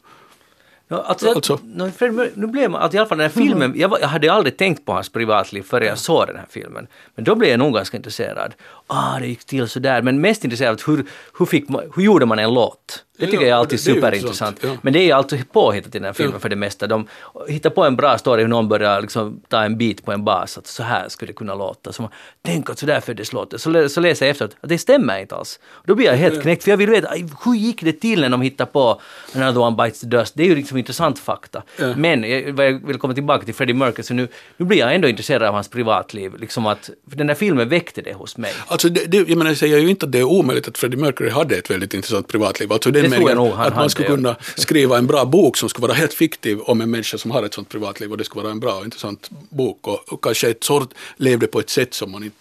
[0.88, 1.58] No, alltså, alltså.
[1.62, 1.90] No,
[2.34, 3.80] nu blev man, alltså, i alla fall den här filmen, mm.
[3.80, 6.86] jag, jag, hade aldrig tänkt på hans privatliv före jag såg den här filmen.
[7.14, 8.54] Men då blev jag nog ganska intresserad.
[8.86, 10.02] Ah, det gick till sådär.
[10.02, 11.04] Men mest intresserad av hur,
[11.38, 13.04] hur, fick man, hur gjorde man en låt?
[13.18, 14.58] Det tycker jag är alltid det- det är superintressant.
[14.62, 14.70] ja.
[14.82, 16.38] Men det är ju alltid påhittat i den här filmen Ja.
[16.40, 16.86] för det mesta.
[16.86, 17.06] De
[17.48, 20.58] hittar på en bra story hur någon börjar liksom ta en bit på en bas.
[20.58, 21.92] Att så här skulle det kunna låta.
[21.92, 22.10] Så man,
[22.42, 23.58] Tänk att så där föddes låten.
[23.58, 25.58] Så, så läser jag efteråt att det stämmer inte alls.
[25.84, 27.08] Då blir jag helt knäckt för jag vill veta
[27.44, 29.00] hur gick det till när de hittade på
[29.34, 30.34] Another One Bites the Dust.
[30.36, 31.62] Det är ju liksom intressant fakta.
[31.78, 31.92] Ja.
[31.96, 34.94] Men jag, vad jag vill komma tillbaka till Freddie Mercury så nu, nu blir jag
[34.94, 36.38] ändå intresserad av hans privatliv.
[36.38, 38.52] Liksom att, för den här filmen väckte det hos mig.
[38.74, 40.96] Alltså det, det, jag menar, jag säger ju inte att det är omöjligt att Freddie
[40.96, 42.72] Mercury hade ett väldigt intressant privatliv.
[42.72, 44.14] Alltså den Det meningen nog att man skulle ja.
[44.14, 47.42] kunna skriva en bra bok som skulle vara helt fiktiv om en människa som har
[47.42, 50.50] ett sånt privatliv och det skulle vara en bra och intressant bok och, och kanske
[50.50, 52.36] ett sort levde på ett sätt som man inte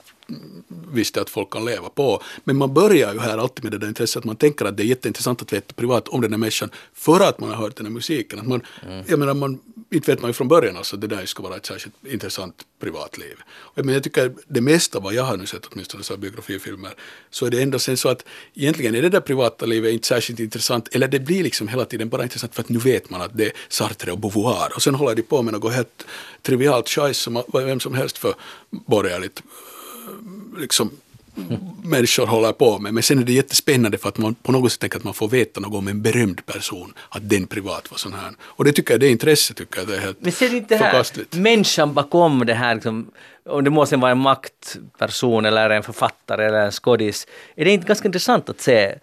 [0.93, 2.21] visste att folk kan leva på.
[2.43, 4.83] Men man börjar ju här alltid med det där intresset att man tänker att det
[4.83, 7.85] är jätteintressant att veta privat om den här människan för att man har hört den
[7.85, 8.39] här musiken.
[8.39, 8.61] Att man,
[9.07, 9.59] Jag menar, man,
[9.95, 12.65] inte vet man ju från början alltså att det där ska vara ett särskilt intressant
[12.79, 13.35] privatliv.
[13.75, 16.93] Men jag tycker det mesta vad jag har nu sett åtminstone så biografifilmer
[17.29, 20.39] så är det ändå sen så att egentligen är det där privata livet inte särskilt
[20.39, 23.37] intressant eller det blir liksom hela tiden bara intressant för att nu vet man att
[23.37, 26.05] det är Sartre och Beauvoir och sen håller de på med något helt
[26.41, 28.33] trivialt schajs som vem som helst för
[28.69, 30.91] borgerligt eh, liksom
[31.83, 32.93] människor håller på med.
[32.93, 35.27] Men sen är det jättespännande för att man på något sätt tänker att man får
[35.27, 38.31] veta något om en berömd person, att den privat var sån här.
[38.41, 41.05] Och det tycker jag, det intresset tycker jag det är helt Men ser inte här
[41.37, 43.11] människan bakom det här, liksom,
[43.45, 47.87] om det måste vara en maktperson eller en författare eller en skådis, är det inte
[47.87, 48.95] ganska intressant att se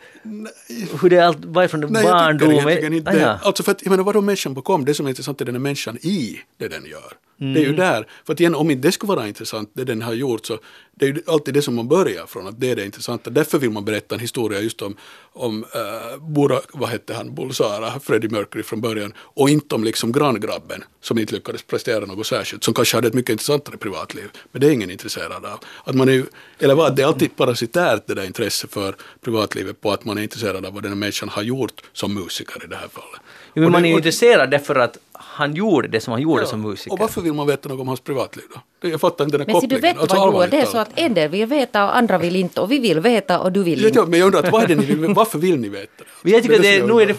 [1.03, 3.21] hur det är allt, varifrån det Nej, jag tycker barndom egentligen inte Ah, det.
[3.21, 3.39] ja.
[3.43, 5.61] Alltså för att, jag menar vadå människan bakom, det som är intressant är den här
[5.61, 7.13] människan i det den gör.
[7.41, 7.63] Det är Mm.
[7.63, 10.47] ju där, för att igen om inte det skulle vara intressant, det den har gjort,
[10.47, 10.59] så
[10.95, 13.31] det är ju alltid det som man börjar från, att det är det intressanta.
[13.31, 14.97] Därför vill man berätta en historia just om,
[15.33, 20.13] om uh, Bura, vad hette han, Bulsara, Freddie Mercury från början, och inte om liksom
[20.13, 24.29] granngrabben som inte lyckades prestera något särskilt, som kanske hade ett mycket intressantare privatliv.
[24.53, 25.59] Men det är ingen intresserad av.
[25.85, 26.25] Att man är
[26.59, 30.23] eller vad, det är alltid parasitärt det där intresset för privatlivet på att man är
[30.23, 33.21] intresserad av vad den här människan har gjort som musiker i det här fallet.
[33.55, 34.99] Jo, men man är intresserad därför att
[35.33, 36.93] han gjorde det som han gjorde Ja, som musiker.
[36.93, 38.45] Och varför vill man veta något om hans privatliv
[38.81, 38.89] då?
[38.89, 39.97] Jag fattar inte den här Men ser du kopplingen.
[39.97, 42.61] vet Alltså, vad det är så att en del vill veta och andra vill inte
[42.61, 43.99] och vi vill veta och du vill Ja, inte.
[43.99, 46.05] ja, men jag undrar, vad är det ni vill, varför vill ni veta?
[46.23, 47.17] Men jag tycker Det det, som nu är jag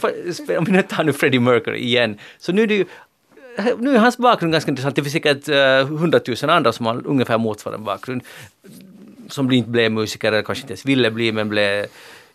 [0.47, 2.85] det, om vi nu tar nu Freddie Mercury igen, så nu är det ju
[3.77, 4.95] nu är hans bakgrund ganska intressant.
[4.95, 5.47] Det finns säkert
[5.89, 8.21] hundratusen andra som har ungefär motsvarande bakgrund.
[9.29, 11.85] Som inte blev musiker eller kanske inte ens ville bli men blev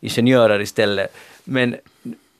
[0.00, 1.16] ingenjörer istället.
[1.44, 1.76] Men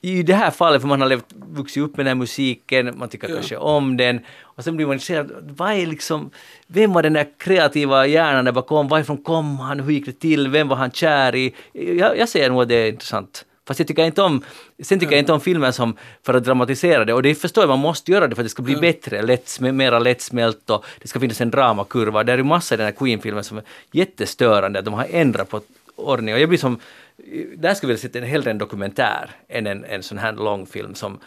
[0.01, 3.09] i det här fallet, för man har levt, vuxit upp med den här musiken, man
[3.09, 4.21] tycker kanske om den.
[4.43, 6.31] Och sen blir man intresserad, vad är liksom,
[6.67, 10.49] vem var den där kreativa hjärnan där bakom, varifrån kom han, hur gick det till,
[10.49, 11.55] vem var han kär i?
[11.73, 13.45] Jag, jag säger nog att det är intressant.
[13.67, 14.45] Fast jag tycker inte om,
[14.83, 17.15] sen tycker jag inte om filmer som för att dramatisera det.
[17.15, 19.61] Och det förstår jag, man måste göra det för att det ska bli bättre, lätt,
[19.61, 22.25] mera lättsmält och det ska finnas en dramakurva.
[22.25, 25.51] Det är ju massa i den här Queen-filmen som är jättestörande, att de har ändrat
[25.51, 25.61] på
[25.97, 26.35] ordning.
[26.35, 26.81] Och jag blir som,
[27.57, 30.95] där skulle jag vilja se en hellre en dokumentär än en, en sån här långfilm
[30.95, 31.21] som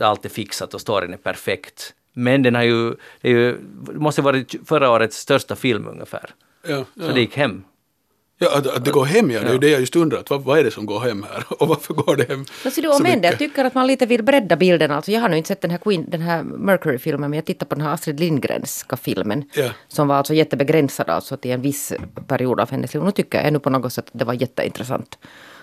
[0.00, 1.94] allt är fixat och storyn är perfekt.
[2.12, 3.58] Men den har ju, det, är ju,
[3.94, 6.30] måste ha varit förra årets största film ungefär.
[6.68, 7.12] Ja, Så ja.
[7.12, 7.64] det gick hem.
[8.38, 9.40] Ja, att, att det går hem, ja.
[9.40, 10.30] Det är ju det jag just undrat.
[10.30, 11.44] Vad, vad är det som går hem här?
[11.62, 14.06] Och varför går det hem Men ser du, så det, jag tycker att man lite
[14.06, 14.90] vill bredda bilden.
[14.90, 17.66] Alltså, jag har nu inte sett den här, Queen, den här Mercury-filmen, men jag tittar
[17.66, 19.44] på den här Astrid Lindgrenska filmen.
[19.54, 19.70] Ja.
[19.88, 21.92] Som var alltså jättebegränsad alltså till en viss
[22.26, 23.02] period av hennes liv.
[23.02, 25.18] Nu tycker jag ännu på något sätt att det var jätteintressant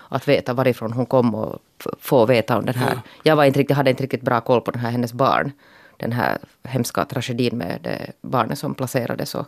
[0.08, 1.58] att veta varifrån hon kom och
[2.00, 2.98] få veta om den här.
[3.22, 5.52] Jag var inte riktigt, hade inte riktigt bra koll på den här hennes barn.
[5.96, 9.46] Den här hemska tragedin med det barnet som placerades och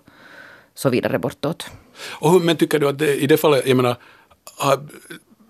[0.74, 1.70] så vidare bortåt.
[2.10, 3.96] Och, hur- men tycker du att det, i det fallet, jag menar,
[4.58, 4.80] har,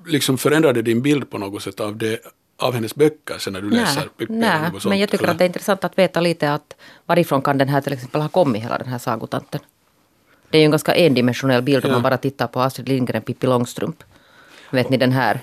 [0.07, 2.19] liksom förändrade din bild på något sätt av, det,
[2.57, 4.85] av hennes böcker sen när du läser Pippi eller nej, sånt?
[4.85, 5.33] men jag tycker eller?
[5.33, 6.77] att det är intressant att veta lite att
[7.07, 9.61] varifrån kan den här till exempel ha kommit, hela den här sagotanten.
[10.51, 11.95] Det är ju en ganska endimensionell bild om Ja.
[11.97, 14.03] man bara tittar på Astrid Lindgren, Pippi Långstrump.
[14.71, 15.41] Vet ni den här?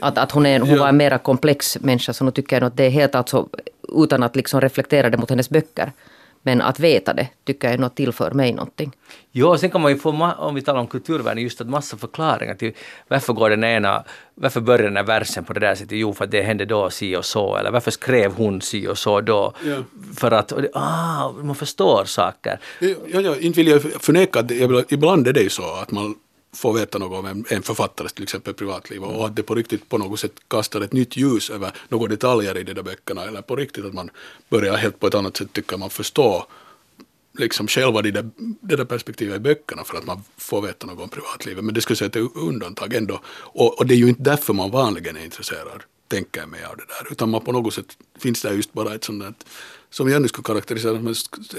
[0.00, 0.78] Att, att hon, är, hon Ja.
[0.78, 3.48] var en mera komplex människa, så nu tycker jag att det är helt alltså,
[3.88, 5.92] utan att liksom reflektera det mot hennes böcker.
[6.42, 8.92] Men att veta det tycker jag nog tillför mig någonting.
[9.32, 12.54] Jo, sen kan man ju få, om vi talar om kulturvärden, just att massa förklaringar
[12.54, 12.72] till
[13.08, 15.98] varför går den ena, varför börjar den här versen på det där sättet?
[15.98, 18.98] Jo, för att det hände då si och så, eller varför skrev hon si och
[18.98, 19.52] så då?
[19.64, 19.76] Ja.
[20.16, 22.58] För att, det, ah, man förstår saker.
[22.80, 26.14] Ja, ja, inte vill jag förneka att det, ibland är det ju så att man
[26.56, 29.88] får veta något om en, en författares till exempel privatliv och att det på riktigt
[29.88, 33.42] på något sätt kastar ett nytt ljus över några detaljer i de där böckerna eller
[33.42, 34.10] på riktigt att man
[34.48, 36.44] börjar helt på ett annat sätt tycka man förstår
[37.38, 38.30] liksom själva det där,
[38.60, 41.64] det där perspektivet i böckerna för att man får veta något om privatlivet.
[41.64, 43.20] Men det skulle säga att det är undantag ändå.
[43.26, 46.76] Och, och det är ju inte därför man vanligen är intresserad, tänker jag mig av
[46.76, 47.12] det där.
[47.12, 49.34] Utan man på något sätt finns det just bara ett sånt där
[49.92, 51.06] som jag nu skulle karaktärisera som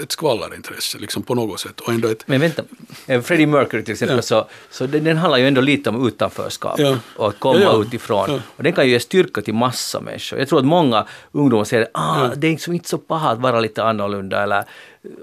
[0.02, 1.80] ett skvallerintresse liksom på något sätt.
[1.80, 2.62] Och ändå ett, Men vänta,
[3.06, 4.22] eh, Freddie Mercury till exempel, Ja.
[4.22, 6.98] så, så den, den handlar ju ändå lite om utanförskap Ja.
[7.16, 8.40] och att komma Ja, utifrån.
[8.56, 10.38] Och den kan ju ge styrka till massa människor.
[10.38, 13.38] Jag tror att många ungdomar säger att ah, det är liksom inte så paha att
[13.38, 14.64] vara lite annorlunda eller eh,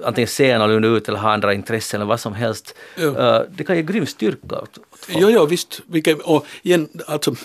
[0.06, 2.76] antingen se annorlunda ut eller ha andra intressen eller vad som helst.
[2.98, 5.18] Eh, det kan ge grym styrka åt, åt folk.
[5.22, 5.82] Ja, ja visst.
[6.24, 7.36] Och igen, alltså,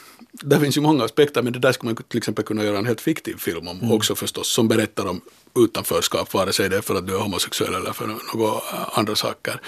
[0.42, 2.86] där finns ju många aspekter, men det där skulle man till exempel kunna göra en
[2.86, 5.20] helt fiktiv film om också förstås, som berättar om
[5.58, 8.60] utanförskap, vare sig det är för att du är homosexuell eller för några
[8.92, 9.60] andra saker.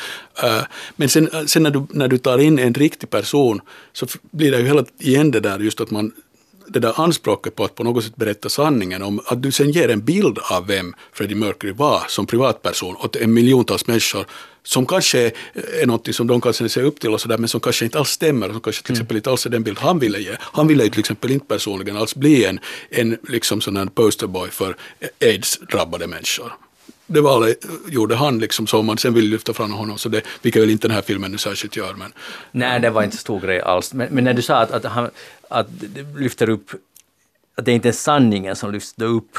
[0.42, 0.62] Äh,
[0.96, 3.60] Men sen, sen när, du, när du tar in en riktig person
[3.92, 6.12] så blir det ju hela igen det där just att man
[6.68, 9.88] det där anspråket på att på något sätt berätta sanningen om att du sen ger
[9.88, 14.26] en bild av vem Freddie Mercury var som privatperson åt en miljontals människor
[14.62, 15.32] som kanske
[15.82, 18.08] är något som de kanske ser upp till och sådär men som kanske inte alls
[18.08, 20.36] stämmer, som kanske till exempel inte alls är den bild han ville ge.
[20.40, 22.60] Han ville ju till exempel inte personligen alls bli en,
[22.90, 24.76] en liksom sån här posterboy för
[25.20, 26.52] aids-drabbade människor.
[27.10, 27.54] Det var det
[27.92, 30.70] gjorde han liksom så om man sen vill lyfta fram honom, så det, vilket väl
[30.70, 31.94] inte den här filmen nu särskilt gör.
[31.94, 32.12] Men,
[32.52, 33.94] Nej, det var inte så stor grej alls.
[33.94, 35.10] Men, men när du sa att, att, han,
[35.48, 36.70] att det lyfter upp,
[37.56, 39.36] att det inte är sanningen som lyfts upp,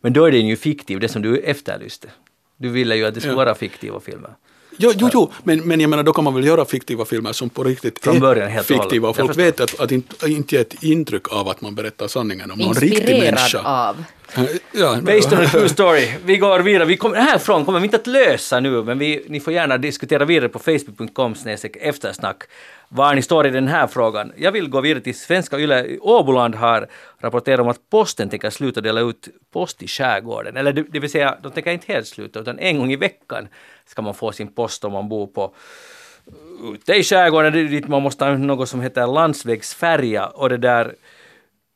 [0.00, 2.08] men då är den ju fiktiv, det som du efterlyste.
[2.56, 3.36] Du ville ju att det skulle Ja.
[3.36, 4.30] vara fiktiva filmer.
[4.76, 7.50] Jo, jo, jo men, men jag menar då kan man väl göra fiktiva filmer som
[7.50, 10.54] på riktigt Från är början helt och fiktiva och folk vet att, att inte, inte
[10.54, 13.58] ge ett intryck av att man berättar sanningen om någon riktig Inspirerad människa.
[13.62, 14.04] av.
[14.72, 16.08] Ja, Based on a true story.
[16.24, 16.84] Vi går vidare.
[16.84, 20.24] Vi kommer, härifrån kommer vi inte att lösa nu, men vi, ni får gärna diskutera
[20.24, 21.34] vidare på facebook.com
[21.80, 22.42] eftersnack
[22.88, 24.32] var ni står i den här frågan.
[24.36, 25.98] Jag vill gå vidare till svenska Yle.
[26.00, 26.86] Åboland har
[27.18, 30.56] rapporterat om att posten tänker sluta dela ut post i skärgården.
[30.56, 33.48] Eller det, det vill säga, de tänker inte helt sluta, utan en gång i veckan
[33.86, 35.54] ska man få sin post om man bor på
[36.74, 40.94] ute i skärgården, dit man måste ha något som heter landsvägsfärja och det där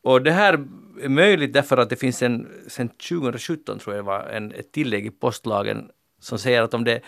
[0.02, 0.58] och det här
[1.02, 5.06] är möjligt därför att det finns en, sen 2017 tror jag var, en, ett tillägg
[5.06, 5.90] i postlagen
[6.20, 7.00] som säger att om det är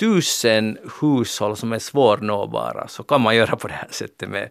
[0.00, 4.48] tusen hushåll som är svårnåbara så kan man göra på det här sättet med.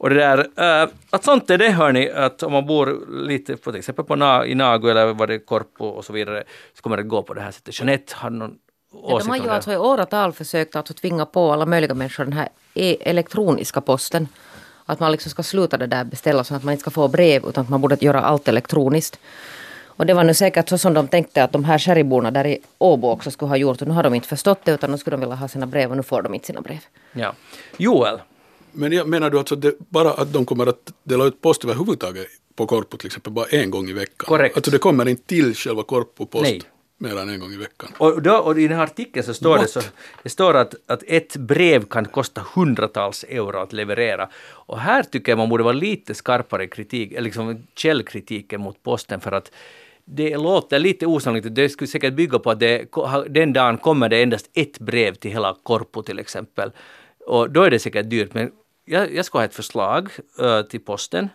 [0.00, 0.38] Och det där,
[0.82, 4.16] äh, att sånt är det hörni, att om man bor lite på till exempel på
[4.16, 7.34] Na, i Nagu eller vad det Korpo och så vidare, så kommer det gå på
[7.34, 7.78] det här sättet.
[7.78, 8.58] Jeanette har någon
[8.92, 12.32] Ja, de har ju alltså i åratal försökt att tvinga på alla möjliga människor den
[12.32, 14.28] här e- elektroniska posten.
[14.90, 17.44] Att man liksom ska sluta det där beställa så att man inte ska få brev
[17.48, 19.18] utan att man borde göra allt elektroniskt.
[19.86, 22.58] Och det var nu säkert så som de tänkte att de här skärgårdsborna där i
[22.78, 23.82] Åbo också skulle ha gjort.
[23.82, 25.90] Och nu har de inte förstått det utan nu skulle de vilja ha sina brev
[25.90, 26.78] och nu får de inte sina brev.
[27.12, 27.34] Ja.
[27.76, 28.18] Joel,
[28.72, 31.64] Men jag menar du alltså att det, bara att de kommer att dela ut post
[31.64, 32.26] överhuvudtaget
[32.56, 34.26] på Korpo till exempel bara en gång i veckan?
[34.26, 34.56] Korrekt.
[34.56, 36.62] Alltså det kommer inte till själva Korpo post Nej.
[37.00, 37.88] Mer än en gång i veckan?
[37.98, 39.80] Och, då, och i den här artikeln så står det, så,
[40.22, 44.28] det står att, att ett brev kan kosta hundratals euro att leverera.
[44.48, 49.20] Och här tycker jag man borde vara lite skarpare kritik, eller liksom källkritiken mot posten
[49.20, 49.52] för att
[50.04, 51.54] det låter lite osannolikt.
[51.54, 52.86] Det skulle säkert bygga på att det,
[53.28, 56.72] den dagen kommer det endast ett brev till hela Korpo till exempel.
[57.26, 58.34] Och då är det säkert dyrt.
[58.34, 58.50] Men
[58.84, 61.28] jag, jag ska ha ett förslag äh, till posten.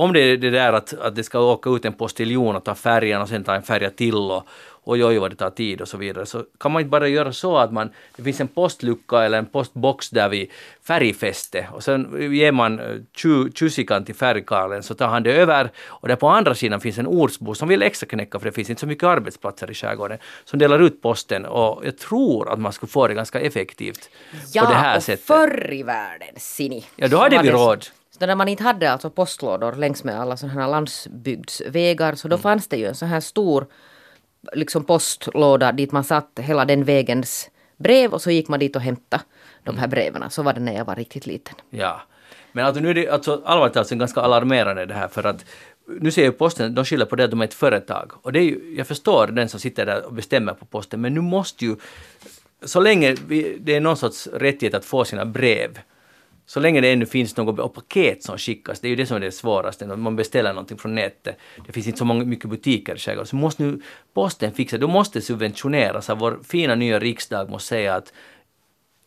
[0.00, 2.74] Om det är det där att, att det ska åka ut en postiljon och ta
[2.74, 4.46] färjan och sen ta en färja till och
[4.84, 7.32] oj oj vad det tar tid och så vidare så kan man inte bara göra
[7.32, 10.50] så att man, det finns en postlucka eller en postbox där vid
[10.86, 12.86] färgfäste och sen ger man eh,
[13.16, 16.98] tju- tjusikan till färgkarlen så tar han det över och där på andra sidan finns
[16.98, 20.18] en ortsbo som vill extra knäcka för det finns inte så mycket arbetsplatser i skärgården
[20.44, 24.10] som delar ut posten och jag tror att man skulle få det ganska effektivt
[24.58, 25.26] på det här och sättet.
[25.26, 26.84] förr i världen, Sini.
[26.96, 27.86] Ja, då hade vi råd.
[28.20, 32.34] Så när man inte hade alltså postlådor längs med alla sådana här landsbygdsvägar så då
[32.36, 32.42] Mm.
[32.42, 33.66] fanns det ju en så här stor
[34.52, 38.82] liksom postlåda dit man satt hela den vägens brev och så gick man dit och
[38.82, 39.22] hämtade
[39.64, 39.80] de Mm.
[39.80, 40.30] här breven.
[40.30, 41.54] Så var det när jag var riktigt liten.
[41.70, 42.00] Ja.
[42.52, 45.44] Men alltså nu är det alltså allvarligt talat ganska alarmerande det här för att
[46.00, 48.12] nu ser ju posten, de skyller på det att de är ett företag.
[48.22, 51.14] Och det är ju, jag förstår den som sitter där och bestämmer på posten, men
[51.14, 51.76] nu måste ju,
[52.64, 55.78] så länge vi, det är någon sorts rättighet att få sina brev,
[56.50, 59.20] så länge det ännu finns något paket som skickas, det är ju det som är
[59.20, 61.36] det svåraste, när man beställer någonting från nätet.
[61.66, 63.82] Det finns inte så många, mycket butiker i skärgården, så måste nu
[64.14, 68.12] posten fixa, då måste subventioneras vår fina nya riksdag måste säga att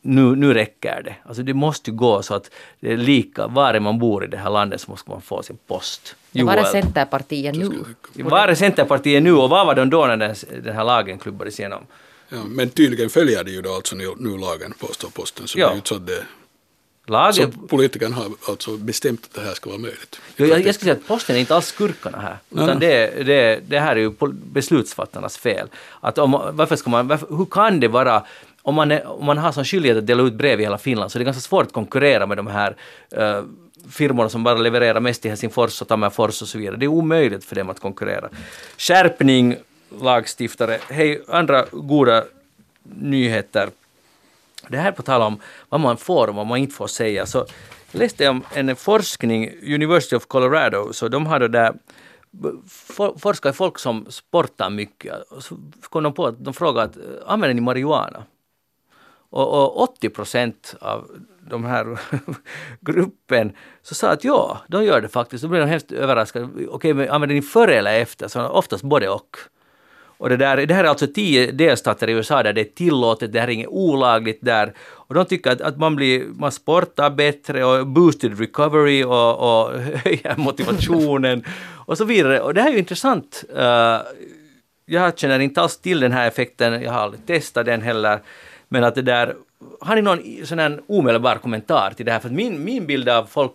[0.02, 1.16] nu, nu räcker det.
[1.26, 4.38] Alltså det måste ju gå så att det är lika, var man bor i det
[4.38, 6.16] här landet så måste man få sin post.
[6.32, 6.64] Var är.
[6.64, 7.70] Centerpartiet nu?
[8.14, 11.60] Var är Centerpartiet nu och vad var de då när den, den här lagen klubbades
[11.60, 11.84] igenom?
[12.30, 15.48] Ja, men tydligen följer det ju då alltså nu, nu lagen, påstår posten.
[15.48, 15.68] Så Ja.
[15.68, 16.24] det är ju så att det,
[17.06, 20.22] Lagen, så politikerna har alltså bestämt att det här ska vara möjligt.
[20.38, 22.38] Jo, jag, jag skulle säga att posten är inte alls skurkarna här.
[22.50, 25.68] Utan det, det, det här är ju beslutsfattarnas fel.
[26.00, 28.24] Att om, varför ska man, varför, hur kan det vara
[28.62, 31.12] om man, är, om man har som skyldighet att dela ut brev i hela Finland
[31.12, 32.76] så det är ganska svårt att konkurrera med de här
[33.18, 33.44] uh,
[33.90, 36.76] firmorna som bara levererar mest till Helsingfors och Tammerfors och så vidare.
[36.76, 38.30] Det är omöjligt för dem att konkurrera.
[38.78, 39.56] Skärpning,
[40.02, 40.80] lagstiftare.
[40.90, 42.24] Hej, andra goda
[42.84, 43.70] nyheter.
[44.68, 45.40] Det här på tal om
[45.70, 47.26] vad man får och vad man inte får säga.
[47.26, 47.46] Så
[47.92, 51.74] jag läste om en forskning, University of Colorado, så de hade där
[53.18, 55.14] forskar i folk som sportar mycket.
[55.40, 55.58] Så
[55.90, 56.98] kom de på att de frågade att
[57.28, 58.24] använder ni marijuana?
[59.30, 61.12] Och, och 80 procent av
[61.50, 62.00] de här
[62.82, 63.52] gruppen
[63.82, 65.42] så sa att ja, de gör det faktiskt.
[65.42, 66.68] Då blev de hemskt överraskade.
[66.68, 68.28] Okej, men använder ni före eller efter?
[68.28, 69.38] Så oftast både och.
[70.18, 73.34] Och det, där, det här är alltså tio delstater i USA där det är tillåtet,
[73.34, 74.74] det här är inget olagligt där.
[74.80, 79.80] Och de tycker att, att man, blir, man sportar bättre och boosted recovery och, och
[80.04, 81.44] höjer motivationen
[81.86, 82.40] och så vidare.
[82.40, 83.44] Och det här är ju intressant.
[83.58, 84.00] Uh,
[84.86, 88.20] jag känner inte alls till den här effekten, jag har aldrig testat den heller.
[88.68, 89.36] Men att det där,
[89.82, 92.20] har ni någon sån här omedelbar kommentar till det här?
[92.20, 93.54] För min, min bild av folk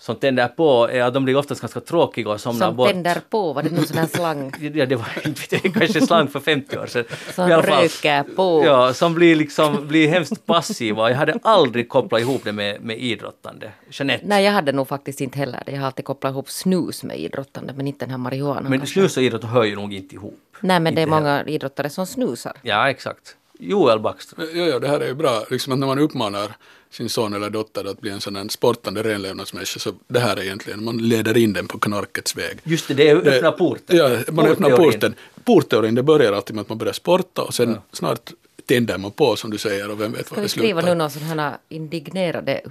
[0.00, 2.88] som tänder på att de blir oftast ganska tråkiga och somnar som bort.
[2.88, 4.52] Som tänder på, var det någon sån här slang?
[4.74, 7.04] ja, det var inte kanske slang för 50 år sedan.
[7.34, 8.62] Som röker på.
[8.64, 11.10] Ja, som blir liksom, blir hemskt passiva.
[11.10, 13.70] Jag hade aldrig kopplat ihop det med, med idrottande.
[13.90, 14.24] Jeanette?
[14.26, 15.72] Nej, jag hade nog faktiskt inte heller det.
[15.72, 18.68] Jag har alltid kopplat ihop snus med idrottande, men inte den här marijuana.
[18.68, 20.40] Men snus och idrott hör ju nog inte ihop.
[20.60, 22.52] Nej, men inte det är många idrottare som snusar.
[22.62, 23.36] Ja, exakt.
[23.58, 24.48] Joel Backström.
[24.54, 25.44] Ja, ja, det här är ju bra.
[25.50, 26.56] Liksom att när man uppmanar
[26.90, 30.42] sin son eller dotter att bli en sån här sportande renlevnadsmänniska så det här är
[30.42, 32.58] egentligen, man leder in den på knarkets väg.
[32.64, 33.96] Just det, det är öppna porten.
[33.96, 35.14] Ja, man öppnar porten.
[35.44, 37.82] Portteorin, det börjar alltid med att man börjar sporta och sen ja.
[37.92, 38.32] snart
[38.66, 40.48] tänder man på som du säger och vem vet var det slutar.
[40.48, 42.62] Ska vi skriva nu någon sån här indignerade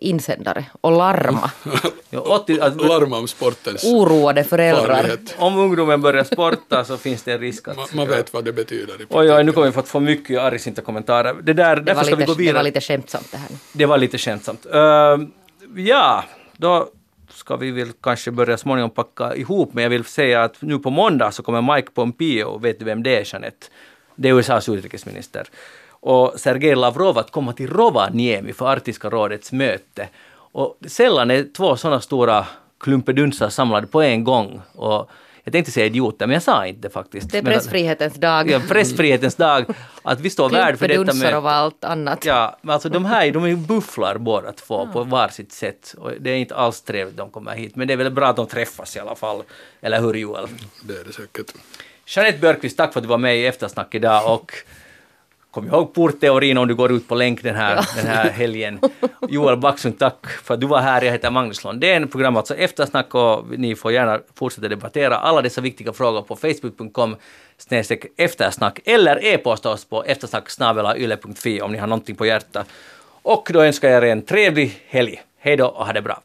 [0.00, 1.50] insändare och larma.
[2.10, 4.96] ja, 80, att, larma om sportens Oroade föräldrar.
[4.96, 5.34] Farlighet.
[5.38, 7.76] Om ungdomen börjar sporta så finns det en risk att...
[7.76, 8.96] Man, man vet vad det betyder.
[9.08, 11.34] Oj, oj, nu kommer vi fått få mycket argsinta kommentarer.
[11.42, 13.48] Det, där, det, var lite, det var lite skämtsamt det här.
[13.72, 14.66] Det var lite skämtsamt.
[14.66, 14.80] Uh,
[15.76, 16.24] ja,
[16.56, 16.88] då
[17.30, 20.90] ska vi väl kanske börja småningom packa ihop, men jag vill säga att nu på
[20.90, 23.66] måndag så kommer Mike Pompeo, vet du vem det är Jeanette?
[24.16, 25.46] Det är USAs utrikesminister
[26.02, 30.08] och Sergej Lavrov att komma till Rovaniemi för Arktiska rådets möte.
[30.34, 32.46] Och sällan är två sådana stora
[32.80, 34.60] klumpedunsar samlade på en gång.
[34.72, 35.10] Och
[35.44, 37.30] jag tänkte säga idioter, men jag sa inte faktiskt.
[37.30, 38.50] Det är pressfrihetens dag.
[38.50, 39.64] Ja, pressfrihetens dag.
[40.02, 41.36] Att vi står värd för detta möte.
[41.36, 42.24] och allt annat.
[42.24, 44.92] Ja, men alltså de här de är bufflar båda två ja.
[44.92, 45.94] på varsitt sätt.
[45.98, 48.26] Och det är inte alls trevligt att de kommer hit, men det är väl bra
[48.26, 49.42] att de träffas i alla fall.
[49.80, 50.46] Eller hur Joel?
[50.82, 51.52] Det är det säkert.
[52.06, 54.52] Jeanette Björkqvist, tack för att du var med i Eftersnack idag och
[55.52, 57.82] Kom ihåg portteorin om du går ut på länk den här, ja.
[57.96, 58.80] den här helgen.
[59.28, 61.02] Joel Backsund, tack för att du var här.
[61.02, 62.08] Jag heter Magnus Lundén.
[62.08, 67.16] Programmet alltså Eftersnack och ni får gärna fortsätta debattera alla dessa viktiga frågor på facebook.com
[68.16, 72.66] eftersnack eller e-posta oss på eftersnack.yle.fi om ni har någonting på hjärtat.
[73.22, 75.22] Och då önskar jag er en trevlig helg.
[75.38, 76.22] Hej då och ha det bra.